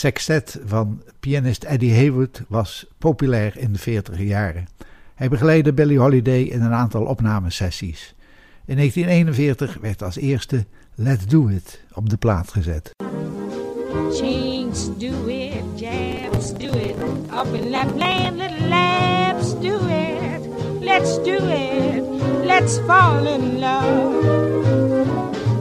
sextet 0.06 0.60
van 0.66 1.02
pianist 1.20 1.64
Eddie 1.64 1.94
Haywood 1.94 2.42
was 2.48 2.86
populair 2.98 3.58
in 3.58 3.74
de 3.74 3.80
40 3.80 4.20
jaren. 4.20 4.68
Hij 5.16 5.30
begeleidde 5.30 5.74
Billie 5.74 6.00
Holiday 6.00 6.42
in 6.42 6.62
een 6.62 6.74
aantal 6.74 7.06
opnamesessies. 7.06 8.16
In 8.66 8.76
1941 8.76 9.78
werd 9.82 10.04
als 10.04 10.18
eerste 10.18 10.66
Let's 10.96 11.26
Do 11.26 11.48
It 11.48 11.82
op 11.94 12.10
de 12.10 12.18
plaat 12.18 12.52
gezet. 12.52 12.92
Chinks 14.12 14.98
do 14.98 15.28
it, 15.28 15.80
Japs 15.80 16.54
do 16.54 16.66
it. 16.66 16.96
Up 17.32 17.52
little 17.52 17.96
do 19.62 19.88
it. 19.88 20.42
Let's 20.82 21.18
do 21.18 21.38
it. 21.50 22.04
Let's 22.46 22.78
fall 22.78 23.28
in 23.28 23.60
love. 23.60 25.06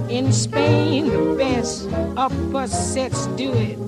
In 0.09 0.33
Spain, 0.33 1.07
the 1.07 1.35
best 1.39 1.89
upper 2.25 2.67
sets 2.67 3.27
do 3.37 3.53
it. 3.53 3.79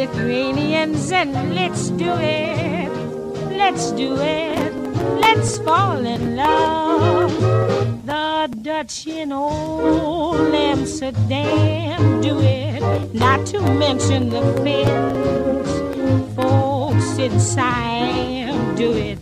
Lithuanians 0.00 1.12
and 1.12 1.54
let's 1.54 1.90
do 1.90 2.10
it. 2.18 2.90
Let's 3.56 3.92
do 3.92 4.16
it. 4.16 4.74
Let's 5.20 5.58
fall 5.58 6.04
in 6.04 6.34
love. 6.34 7.30
The 8.04 8.48
Dutch 8.62 9.06
in 9.06 9.30
old 9.30 10.52
Amsterdam 10.52 12.20
do 12.20 12.40
it. 12.40 13.14
Not 13.14 13.46
to 13.52 13.60
mention 13.60 14.30
the 14.30 14.42
Finns. 14.64 15.70
Folks 16.34 17.16
in 17.18 17.38
Siam 17.38 18.74
do 18.74 18.92
it. 18.92 19.18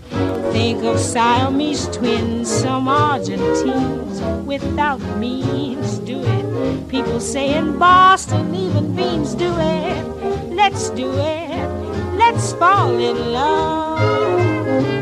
Think 0.52 0.82
of 0.84 0.98
Siamese 0.98 1.86
twins, 1.88 2.50
some 2.50 2.88
Argentines 2.88 4.20
without 4.46 5.00
means 5.18 5.98
do 6.00 6.20
it. 6.20 6.88
People 6.88 7.20
say 7.20 7.56
in 7.56 7.78
Boston, 7.78 8.54
even 8.54 8.94
beans 8.96 9.34
do 9.34 9.52
it. 9.58 10.50
Let's 10.52 10.90
do 10.90 11.10
it. 11.12 11.68
Let's 12.16 12.52
fall 12.54 12.98
in 12.98 13.32
love. 13.32 14.99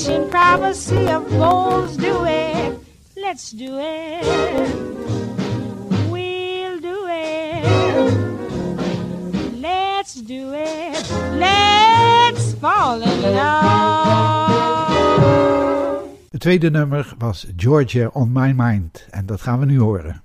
Goldfish 0.00 0.08
in 0.08 0.30
privacy 0.30 1.08
of 1.08 1.28
bowls 1.30 1.96
do 1.96 2.24
it. 2.24 2.78
Let's 3.16 3.50
do 3.50 3.78
it. 3.78 4.24
Let's 9.60 10.14
do 10.14 10.52
it. 10.54 11.10
Let's 11.38 12.54
fall 12.54 13.02
in 13.02 13.20
love. 13.34 14.90
Het 16.30 16.40
tweede 16.40 16.70
nummer 16.70 17.14
was 17.18 17.46
Georgia 17.56 18.10
on 18.12 18.32
My 18.32 18.52
Mind 18.56 19.06
en 19.10 19.26
dat 19.26 19.40
gaan 19.40 19.58
we 19.58 19.66
nu 19.66 19.78
horen. 19.80 20.22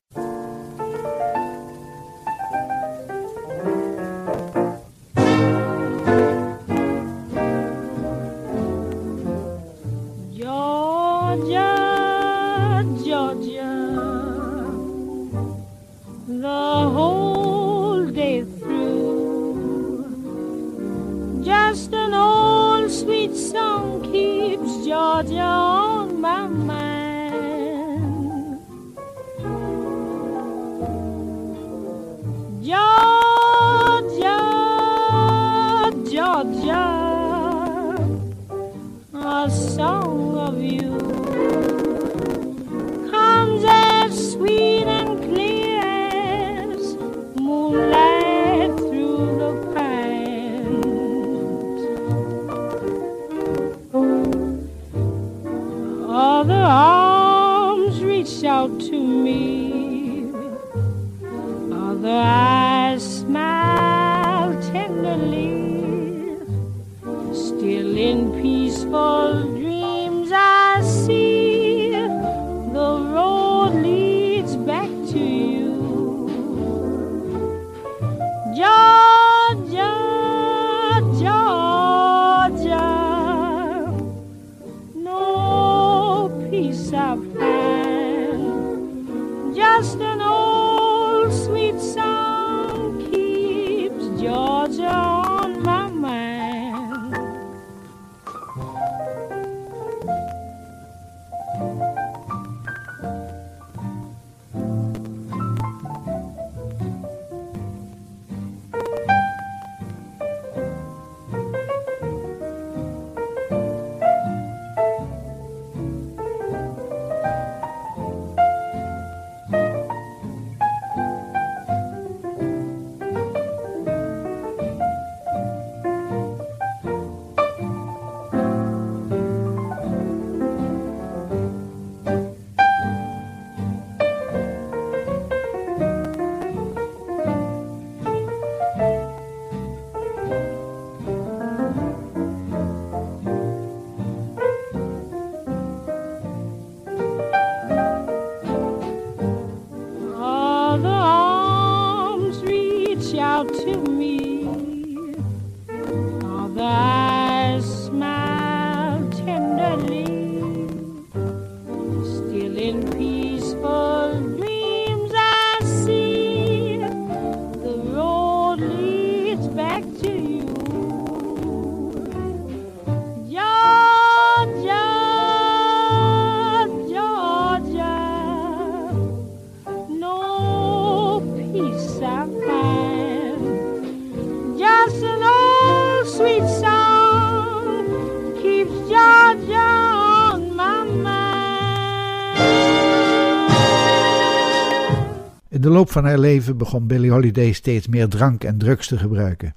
Van 195.96 196.06
haar 196.06 196.20
leven 196.20 196.58
begon 196.58 196.88
Billie 196.88 197.12
Holiday 197.12 197.52
steeds 197.52 197.88
meer 197.88 198.08
drank 198.08 198.43
en 198.43 198.58
drugs 198.58 198.88
te 198.88 198.98
gebruiken. 198.98 199.56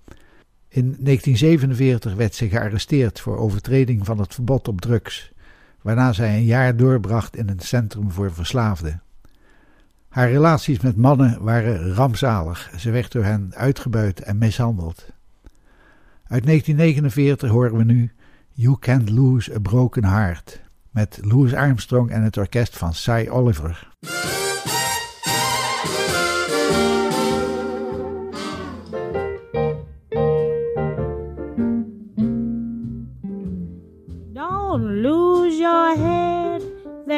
In 0.69 0.85
1947 0.85 2.15
werd 2.15 2.35
ze 2.35 2.49
gearresteerd 2.49 3.21
voor 3.21 3.39
overtreding 3.39 4.07
van 4.07 4.19
het 4.19 4.35
verbod 4.35 4.69
op 4.69 4.81
drugs, 4.81 5.33
waarna 5.83 6.13
zij 6.13 6.37
een 6.37 6.45
jaar 6.45 6.77
doorbracht 6.77 7.37
in 7.37 7.49
een 7.49 7.61
centrum 7.61 8.11
voor 8.11 8.33
verslaafden. 8.33 9.03
Haar 10.09 10.31
relaties 10.31 10.81
met 10.81 10.97
mannen 10.97 11.43
waren 11.43 11.95
rampzalig, 11.95 12.71
ze 12.77 12.91
werd 12.91 13.13
door 13.13 13.25
hen 13.25 13.53
uitgebuit 13.55 14.21
en 14.21 14.39
mishandeld. 14.39 15.07
Uit 16.25 16.45
1949 16.45 17.51
horen 17.51 17.77
we 17.77 17.85
nu 17.85 18.13
You 18.53 18.77
Can't 18.79 19.11
Lose 19.11 19.55
a 19.55 19.59
Broken 19.59 20.05
Heart 20.05 20.61
met 20.91 21.19
Louis 21.23 21.55
Armstrong 21.55 22.11
en 22.11 22.23
het 22.23 22.37
orkest 22.37 22.79
van 22.79 22.95
Cy 22.95 23.27
Oliver. 23.31 23.89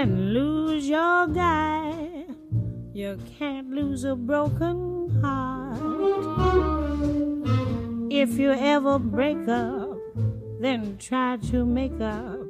Then 0.00 0.32
lose 0.32 0.88
your 0.88 1.26
guy. 1.26 2.24
You 2.94 3.18
can't 3.38 3.70
lose 3.70 4.04
a 4.04 4.16
broken 4.16 5.20
heart. 5.20 5.78
If 8.10 8.38
you 8.38 8.52
ever 8.52 8.98
break 8.98 9.46
up, 9.46 9.98
then 10.58 10.96
try 10.96 11.36
to 11.50 11.66
make 11.66 12.00
up. 12.00 12.40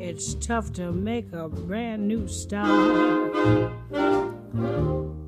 It's 0.00 0.32
tough 0.34 0.72
to 0.74 0.90
make 0.90 1.30
a 1.34 1.50
brand 1.50 2.08
new 2.08 2.26
start. 2.26 3.34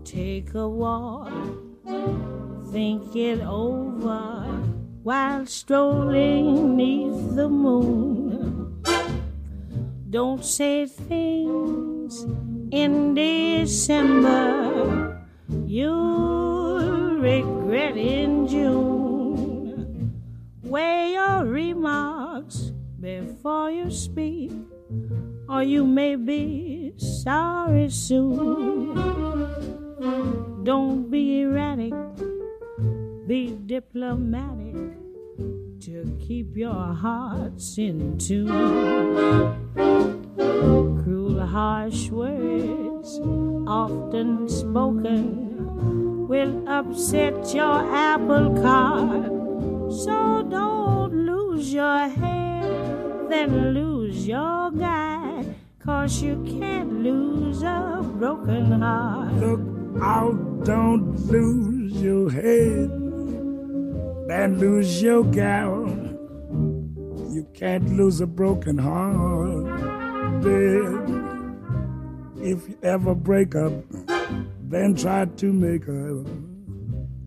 Take 0.04 0.54
a 0.54 0.66
walk, 0.66 1.30
think 2.72 3.14
it 3.14 3.40
over 3.42 4.46
while 5.02 5.44
strolling 5.44 6.76
neath 6.76 7.34
the 7.36 7.50
moon 7.50 8.09
don't 10.10 10.44
say 10.44 10.86
things 10.86 12.26
in 12.72 13.14
December 13.14 15.24
you'll 15.66 17.14
regret 17.14 17.96
in 17.96 18.48
June. 18.48 20.20
Weigh 20.64 21.12
your 21.12 21.44
remarks 21.44 22.72
before 22.98 23.70
you 23.70 23.88
speak, 23.88 24.50
or 25.48 25.62
you 25.62 25.86
may 25.86 26.16
be 26.16 26.92
sorry 26.96 27.88
soon. 27.88 28.96
Don't 30.64 31.08
be 31.08 31.42
erratic, 31.42 31.94
be 33.28 33.56
diplomatic 33.66 34.74
to 35.80 36.14
keep 36.20 36.56
your 36.56 36.92
hearts 36.92 37.78
in 37.78 38.18
tune. 38.18 38.48
Cruel, 41.02 41.46
harsh 41.46 42.10
words, 42.10 43.18
often 43.66 44.46
spoken, 44.46 46.28
will 46.28 46.68
upset 46.68 47.54
your 47.54 47.80
apple 47.94 48.60
cart. 48.60 49.24
So 50.04 50.46
don't 50.50 51.14
lose 51.14 51.72
your 51.72 52.08
head, 52.08 53.30
then 53.30 53.72
lose 53.72 54.28
your 54.28 54.70
guy. 54.72 55.46
Cause 55.82 56.22
you 56.22 56.44
can't 56.46 57.02
lose 57.02 57.62
a 57.62 58.04
broken 58.18 58.82
heart. 58.82 59.32
Look 59.36 60.02
out, 60.02 60.64
don't 60.64 61.16
lose 61.26 62.02
your 62.02 62.30
head, 62.30 63.09
then 64.30 64.60
lose 64.60 65.02
your 65.02 65.24
gal. 65.24 65.88
You 67.34 67.44
can't 67.52 67.96
lose 67.96 68.20
a 68.20 68.28
broken 68.28 68.78
heart, 68.78 69.64
babe. 70.40 71.26
If 72.36 72.68
you 72.68 72.78
ever 72.84 73.16
break 73.16 73.56
up, 73.56 73.72
then 74.68 74.94
try 74.94 75.24
to 75.24 75.52
make 75.52 75.88
up. 75.88 76.26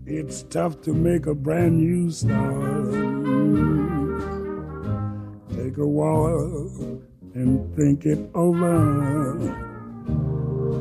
It's 0.06 0.44
tough 0.44 0.82
to 0.84 0.94
make 0.94 1.26
a 1.26 1.36
brand 1.36 1.78
new 1.80 2.10
start. 2.10 2.94
Take 5.58 5.78
a 5.78 5.86
walk 5.86 6.72
and 7.36 7.76
think 7.76 8.06
it 8.06 8.30
over 8.34 9.36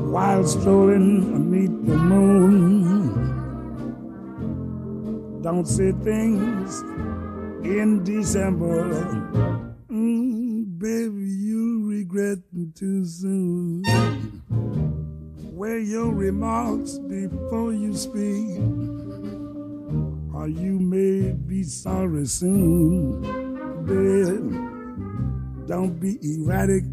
while 0.09 0.43
strolling 0.45 1.49
beneath 1.51 1.85
the 1.85 1.97
moon. 1.97 3.42
Don't 5.43 5.67
say 5.67 5.91
things 5.91 6.79
in 7.65 8.01
December. 8.05 8.85
Mm, 9.91 10.79
baby, 10.79 11.27
you 11.27 11.89
regret 11.89 12.37
too 12.73 13.03
soon. 13.03 13.83
Weigh 15.51 15.81
your 15.81 16.13
remarks 16.13 16.97
before 16.97 17.73
you 17.73 17.93
speak, 17.93 18.57
or 20.33 20.47
you 20.47 20.79
may 20.79 21.33
be 21.33 21.63
sorry 21.63 22.25
soon. 22.25 23.21
Babe, 23.85 25.67
don't 25.67 25.99
be 25.99 26.19
erratic, 26.23 26.85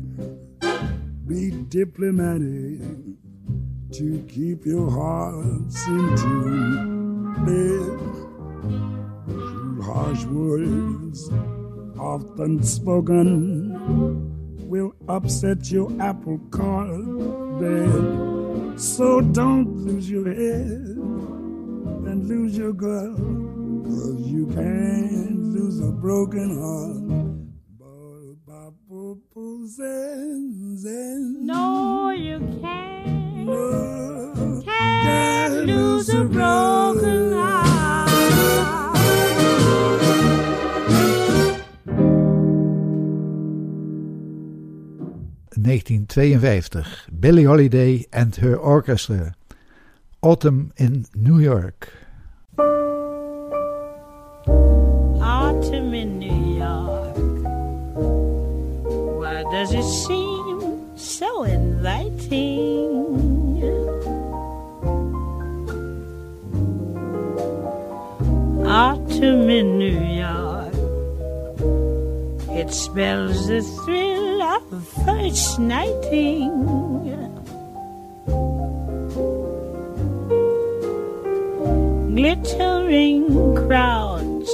be 1.24 1.52
diplomatic 1.68 2.80
to 3.92 4.26
keep 4.28 4.66
your 4.66 4.90
hearts 4.90 5.86
in 5.86 6.16
tune. 6.16 6.90
Babe, 7.46 8.19
harsh 9.92 10.24
words, 10.24 11.28
often 11.98 12.62
spoken, 12.62 13.72
will 14.68 14.94
upset 15.08 15.70
your 15.70 15.90
apple 16.00 16.38
cart 16.50 16.90
bed. 17.60 18.78
So 18.80 19.20
don't 19.20 19.76
lose 19.84 20.08
your 20.08 20.28
head 20.28 20.96
and 22.08 22.28
lose 22.28 22.56
your 22.56 22.72
girl, 22.72 23.14
cause 23.16 24.20
you 24.26 24.46
can't 24.46 25.52
lose 25.54 25.80
a 25.80 25.90
broken 25.90 26.58
heart. 26.60 27.29
1952. 46.16 46.82
Billie 47.20 47.44
Holiday 47.44 48.04
and 48.12 48.34
Her 48.34 48.56
Orchestra. 48.56 49.36
Autumn 50.22 50.72
in 50.76 51.06
New 51.14 51.38
York. 51.38 51.92
Autumn 55.22 55.94
in 55.94 56.18
New 56.18 56.58
York. 56.58 57.16
Why 59.20 59.44
does 59.52 59.72
it 59.72 59.84
seem 59.84 60.98
so 60.98 61.44
inviting? 61.44 62.90
Autumn 68.66 69.48
in 69.48 69.78
New 69.78 70.00
York. 70.24 70.74
It 72.58 72.72
spells 72.72 73.46
the 73.46 73.62
thrill 73.62 74.09
nighting. 75.58 76.80
glittering 82.20 83.54
crowds 83.54 84.50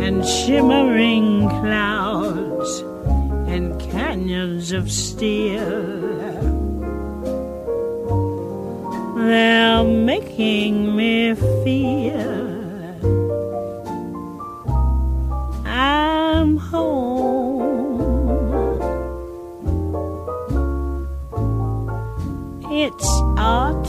and 0.00 0.24
shimmering 0.24 1.48
clouds 1.48 2.80
and 3.48 3.80
canyons 3.80 4.70
of 4.70 4.90
steel. 4.90 5.80
They're 9.16 9.82
making 9.82 10.94
me 10.94 11.34
feel 11.34 12.43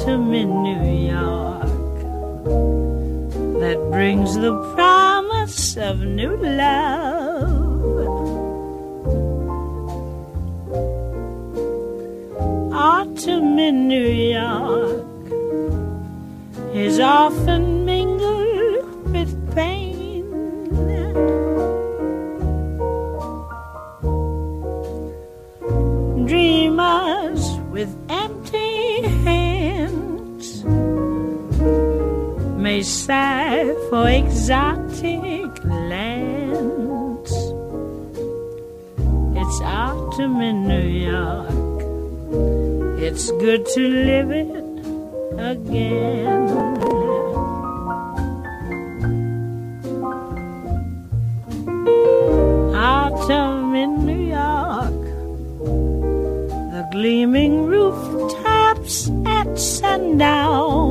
autumn 0.06 0.34
in 0.36 0.62
New 0.62 0.86
York 1.10 1.95
that 3.60 3.78
brings 3.89 4.36
the 4.36 4.53
promise 4.76 5.76
of 5.78 6.01
new 6.01 6.38
love. 6.38 8.06
Autumn 12.72 13.58
in 13.58 13.88
New 13.88 14.08
York 14.08 15.08
is 16.76 16.99
often 16.99 17.74
sigh 32.86 33.73
for 33.89 34.07
exotic 34.07 35.49
lands. 35.65 37.31
It's 39.41 39.61
autumn 39.61 40.39
in 40.41 40.67
New 40.67 40.88
York. 41.11 41.81
It's 43.01 43.31
good 43.31 43.65
to 43.73 43.81
live 43.81 44.31
it 44.31 44.49
again. 45.53 46.45
Autumn 52.75 53.75
in 53.75 54.05
New 54.05 54.23
York. 54.39 55.03
The 56.73 56.88
gleaming 56.91 57.65
rooftops 57.65 59.09
at 59.25 59.57
sundown. 59.57 60.84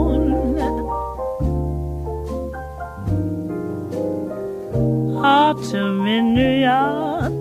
Autumn 5.54 6.06
in 6.06 6.34
New 6.34 6.54
York. 6.70 7.32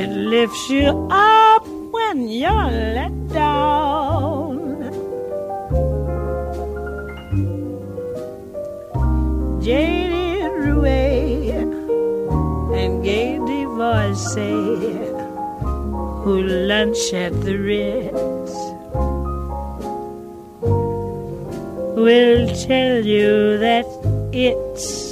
It 0.00 0.10
lifts 0.10 0.70
you 0.70 1.08
up 1.10 1.66
when 1.96 2.28
you're 2.28 2.70
let 2.96 3.14
down. 3.28 4.54
Jaded 9.62 10.52
Rouet 10.52 11.68
and 12.80 13.04
gay 13.04 13.38
divorcee 13.38 15.02
who 16.22 16.42
lunch 16.42 17.12
at 17.12 17.32
the 17.42 17.56
Ritz 17.56 18.54
will 21.96 22.46
tell 22.66 23.04
you 23.04 23.58
that 23.58 23.86
it's 24.32 25.03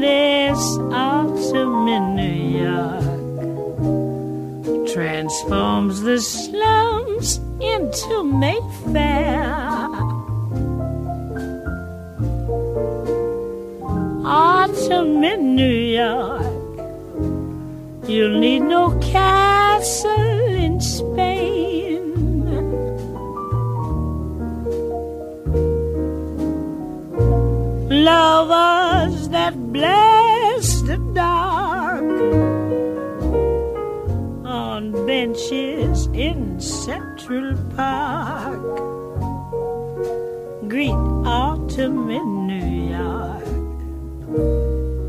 This 0.00 0.62
autumn 0.92 1.88
in 1.88 2.04
New 2.16 2.38
York 2.66 3.10
transforms 4.92 6.00
the 6.00 6.18
slums 6.20 7.40
into 7.60 8.24
Mayfair. 8.24 9.88
Autumn 14.24 15.22
in 15.22 15.54
New 15.54 15.76
York. 16.00 16.46
You'll 18.08 18.38
need 18.40 18.60
no 18.60 18.98
castle 19.00 20.54
in 20.54 20.80
Spain. 20.80 21.89
Benches 35.20 36.06
in 36.14 36.58
Central 36.58 37.54
Park. 37.76 38.62
Greet 40.66 41.02
autumn 41.26 42.08
in 42.08 42.46
New 42.46 42.70
York. 42.96 43.48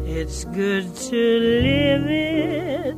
It's 0.05 0.43
good 0.43 0.93
to 1.07 1.21
live 1.65 2.09
it 2.09 2.97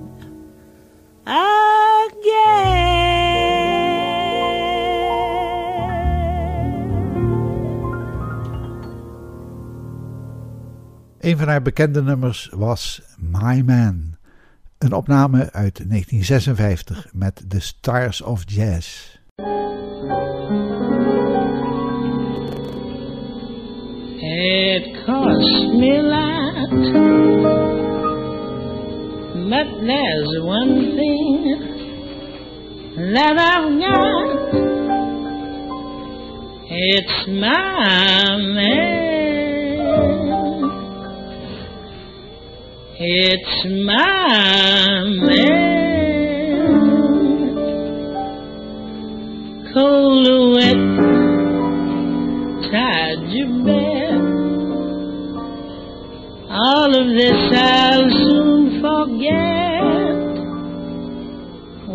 Een 11.19 11.37
van 11.37 11.47
haar 11.47 11.61
bekende 11.61 12.01
nummers 12.01 12.49
was 12.55 13.01
My 13.17 13.61
Man. 13.61 14.12
Een 14.83 14.93
opname 14.93 15.37
uit 15.37 15.89
1956 15.89 17.07
met 17.13 17.45
The 17.49 17.59
Stars 17.59 18.21
of 18.21 18.43
Jazz. 18.45 19.17
It 24.17 25.05
cost 25.05 25.73
me 25.73 25.97
a 25.97 26.01
lot, 26.01 26.69
but 29.49 29.67
there's 29.85 30.39
one 30.41 30.95
thing 30.95 31.57
that 33.13 33.37
I've 33.37 33.79
got. 33.79 34.53
It's 36.69 37.27
my 37.27 38.37
man. 38.53 39.12
It's 42.95 43.65
my 43.65 45.03
man. 45.03 45.73
Cold 49.73 50.27
or 50.27 50.51
wet, 50.53 50.77
tied 52.69 53.23
your 53.29 53.63
bed. 53.65 54.21
this 57.15 57.51
I'll 57.51 58.09
soon 58.11 58.79
forget 58.79 59.83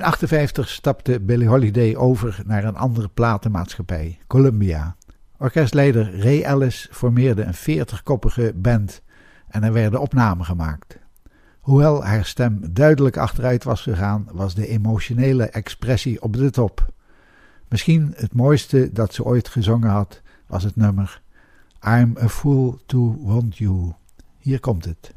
1958 0.04 0.70
stapte 0.70 1.20
Billie 1.20 1.48
Holiday 1.48 1.96
over 1.96 2.42
naar 2.46 2.64
een 2.64 2.76
andere 2.76 3.08
platenmaatschappij, 3.08 4.20
Columbia. 4.28 4.96
Orkestleider 5.38 6.20
Ray 6.20 6.42
Ellis 6.42 6.88
formeerde 6.92 7.44
een 7.44 7.86
40-koppige 7.86 8.54
band 8.56 9.02
en 9.48 9.64
er 9.64 9.74
werden 9.74 10.02
opnamen 10.02 10.46
gemaakt. 10.46 11.00
Hoewel 11.60 12.06
haar 12.06 12.26
stem 12.26 12.60
duidelijk 12.72 13.18
achteruit 13.18 13.64
was 13.64 13.82
gegaan, 13.82 14.28
was 14.32 14.56
de 14.56 14.68
emotionele 14.68 15.46
expressie 15.46 16.22
op 16.22 16.34
de 16.34 16.50
top. 16.50 16.94
Misschien 17.70 18.14
het 18.16 18.34
mooiste 18.34 18.90
dat 18.92 19.14
ze 19.14 19.24
ooit 19.24 19.48
gezongen 19.48 19.90
had, 19.90 20.22
was 20.48 20.64
het 20.64 20.76
nummer 20.76 21.22
I'm 21.88 22.18
a 22.22 22.30
Fool 22.30 22.80
to 22.86 23.18
Want 23.20 23.58
You. 23.58 23.94
Hier 24.38 24.60
komt 24.60 24.86
het. 24.86 25.14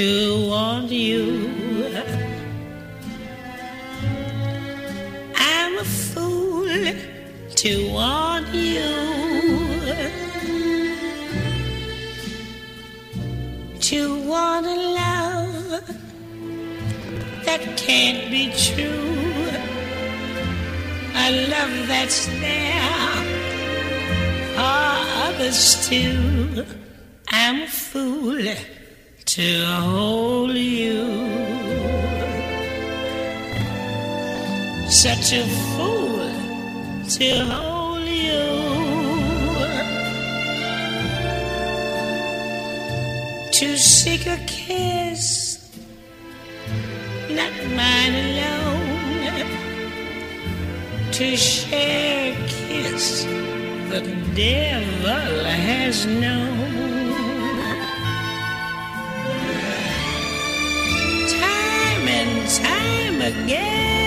To 0.00 0.46
want 0.48 0.90
you. 0.90 1.24
I'm 5.36 5.76
a 5.76 5.84
fool 5.84 6.64
to 7.62 7.72
want 7.92 8.48
you. 8.54 8.92
To 13.88 14.00
want 14.30 14.64
a 14.66 14.78
love 15.02 15.86
that 17.44 17.60
can't 17.76 18.30
be 18.30 18.44
true. 18.66 19.50
A 21.24 21.28
love 21.52 21.76
that's 21.92 22.24
there 22.44 23.14
for 24.56 24.90
others 25.26 25.62
too. 25.86 26.64
I'm 27.28 27.62
a 27.64 27.66
fool 27.66 28.79
to 29.36 29.64
hold 29.64 30.56
you. 30.56 31.04
Such 34.88 35.32
a 35.32 35.44
fool 35.70 36.32
to 37.16 37.30
hold 37.44 38.08
you. 38.08 38.42
To 43.52 43.78
seek 43.78 44.26
a 44.26 44.38
kiss, 44.48 45.70
not 47.30 47.52
mine 47.78 48.16
alone. 48.24 49.46
To 51.12 51.36
share 51.36 52.34
a 52.34 52.48
kiss 52.48 53.22
the 53.90 54.00
devil 54.34 55.44
has 55.44 56.04
known. 56.06 56.79
Again, 63.30 63.99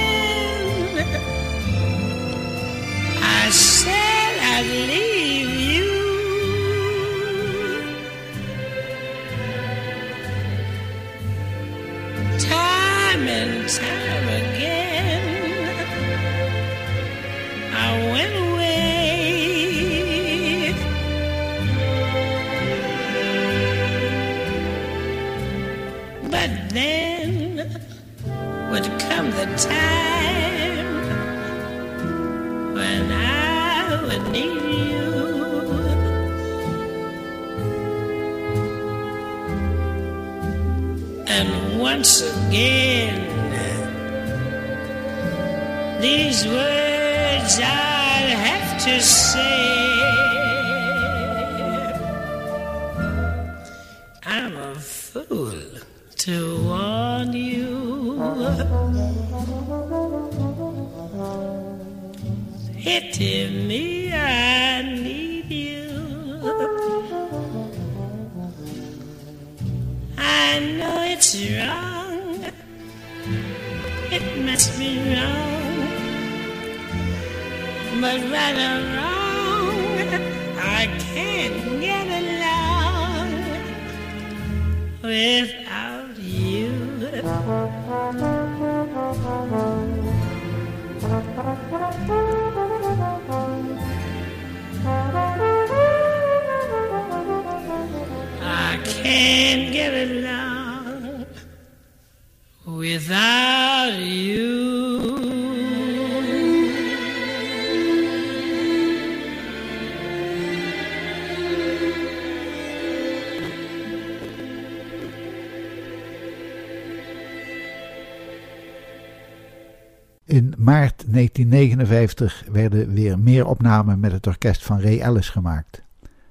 1959 121.13 122.43
werden 122.51 122.93
weer 122.93 123.19
meer 123.19 123.47
opnamen 123.47 123.99
met 123.99 124.11
het 124.11 124.27
orkest 124.27 124.65
van 124.65 124.81
Ray 124.81 124.99
Ellis 124.99 125.29
gemaakt. 125.29 125.83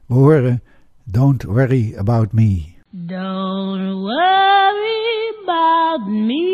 We 0.07 0.15
horen 0.15 0.63
Don't 1.05 1.43
Worry 1.43 1.95
About 1.97 2.33
Me. 2.33 2.65
Don't 2.91 3.95
worry 3.95 5.35
about 5.45 6.09
me. 6.09 6.52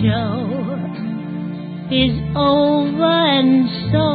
Show 0.00 0.76
is 1.90 2.12
over 2.36 3.14
and 3.38 3.68
so 3.92 4.08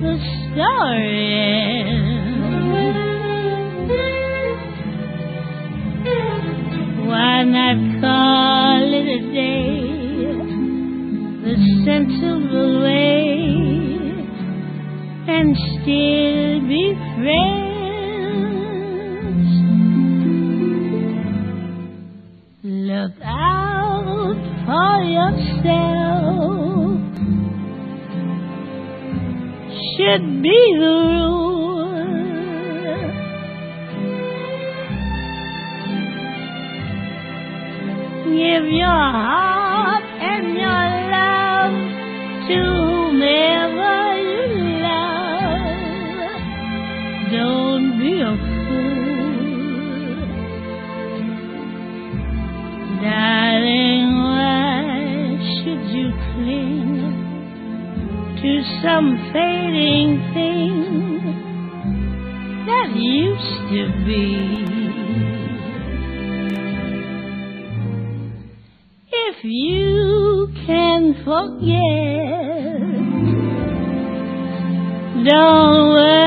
the 0.00 0.14
story 0.46 1.32
ends. 1.42 2.16
Why 7.06 7.42
not 7.44 7.78
call 8.00 8.94
it 9.00 9.08
a 9.08 9.20
day 9.34 9.68
the 11.44 11.54
sensible 11.84 12.72
way 12.82 13.36
and 15.28 15.56
still 15.56 16.15
Should 30.06 30.40
be 30.40 30.76
the 30.78 30.86
rule. 30.86 31.96
Give 38.24 38.66
your 38.70 38.86
heart 38.86 39.45
forget, 71.46 71.76
don't 75.24 75.88
worry 75.94 76.25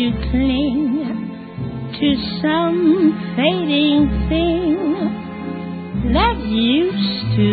you 0.00 0.12
cling 0.30 1.92
to 2.00 2.08
some 2.40 3.12
fading 3.36 4.08
thing 4.30 4.78
that 6.14 6.38
used 6.48 7.36
to 7.36 7.49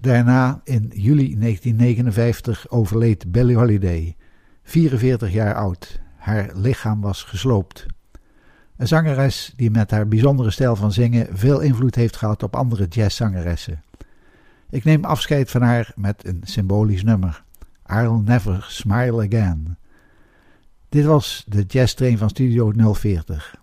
Daarna, 0.00 0.60
in 0.64 0.92
juli 0.94 1.38
1959, 1.38 2.70
overleed 2.70 3.32
Billie 3.32 3.56
Holiday, 3.56 4.16
44 4.62 5.32
jaar 5.32 5.54
oud. 5.54 6.00
Haar 6.16 6.50
lichaam 6.54 7.00
was 7.00 7.22
gesloopt. 7.22 7.86
Een 8.76 8.88
zangeres 8.88 9.52
die 9.56 9.70
met 9.70 9.90
haar 9.90 10.08
bijzondere 10.08 10.50
stijl 10.50 10.76
van 10.76 10.92
zingen 10.92 11.26
veel 11.30 11.60
invloed 11.60 11.94
heeft 11.94 12.16
gehad 12.16 12.42
op 12.42 12.56
andere 12.56 12.86
jazzzangeressen. 12.86 13.82
Ik 14.70 14.84
neem 14.84 15.04
afscheid 15.04 15.50
van 15.50 15.62
haar 15.62 15.92
met 15.94 16.26
een 16.26 16.40
symbolisch 16.44 17.02
nummer. 17.02 17.44
I'll 17.86 18.20
Never 18.24 18.66
Smile 18.68 19.26
Again. 19.26 19.76
Dit 20.88 21.04
was 21.04 21.44
de 21.48 21.62
Jazz 21.62 21.94
Train 21.94 22.18
van 22.18 22.28
Studio 22.28 22.92
040. 22.94 23.54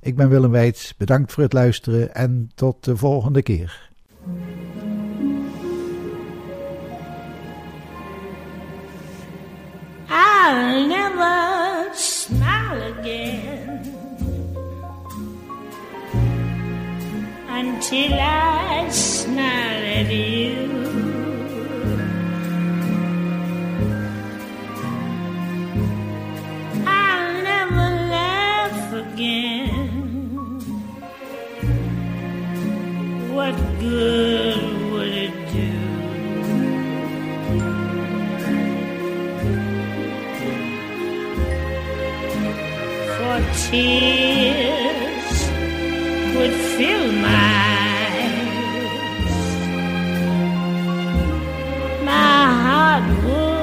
Ik 0.00 0.16
ben 0.16 0.28
Willem 0.28 0.50
Weits, 0.50 0.96
bedankt 0.96 1.32
voor 1.32 1.42
het 1.42 1.52
luisteren 1.52 2.14
en 2.14 2.50
tot 2.54 2.84
de 2.84 2.96
volgende 2.96 3.42
keer. 3.42 3.90
I'll 10.08 10.86
never 10.86 11.92
smile 11.94 12.82
again 12.98 13.82
until 17.48 18.14
I 18.14 18.88
smile 18.90 19.84
at 19.98 20.12
you. 20.12 20.66
I'll 26.86 27.42
never 27.42 27.88
laugh 28.14 28.92
again. 28.92 30.60
What 33.34 33.56
good? 33.80 34.45
tears 43.76 45.38
would 46.34 46.54
fill 46.76 47.06
my 47.26 47.52
eyes. 48.26 49.36
My 52.04 52.44
heart 52.64 53.06
would. 53.24 53.55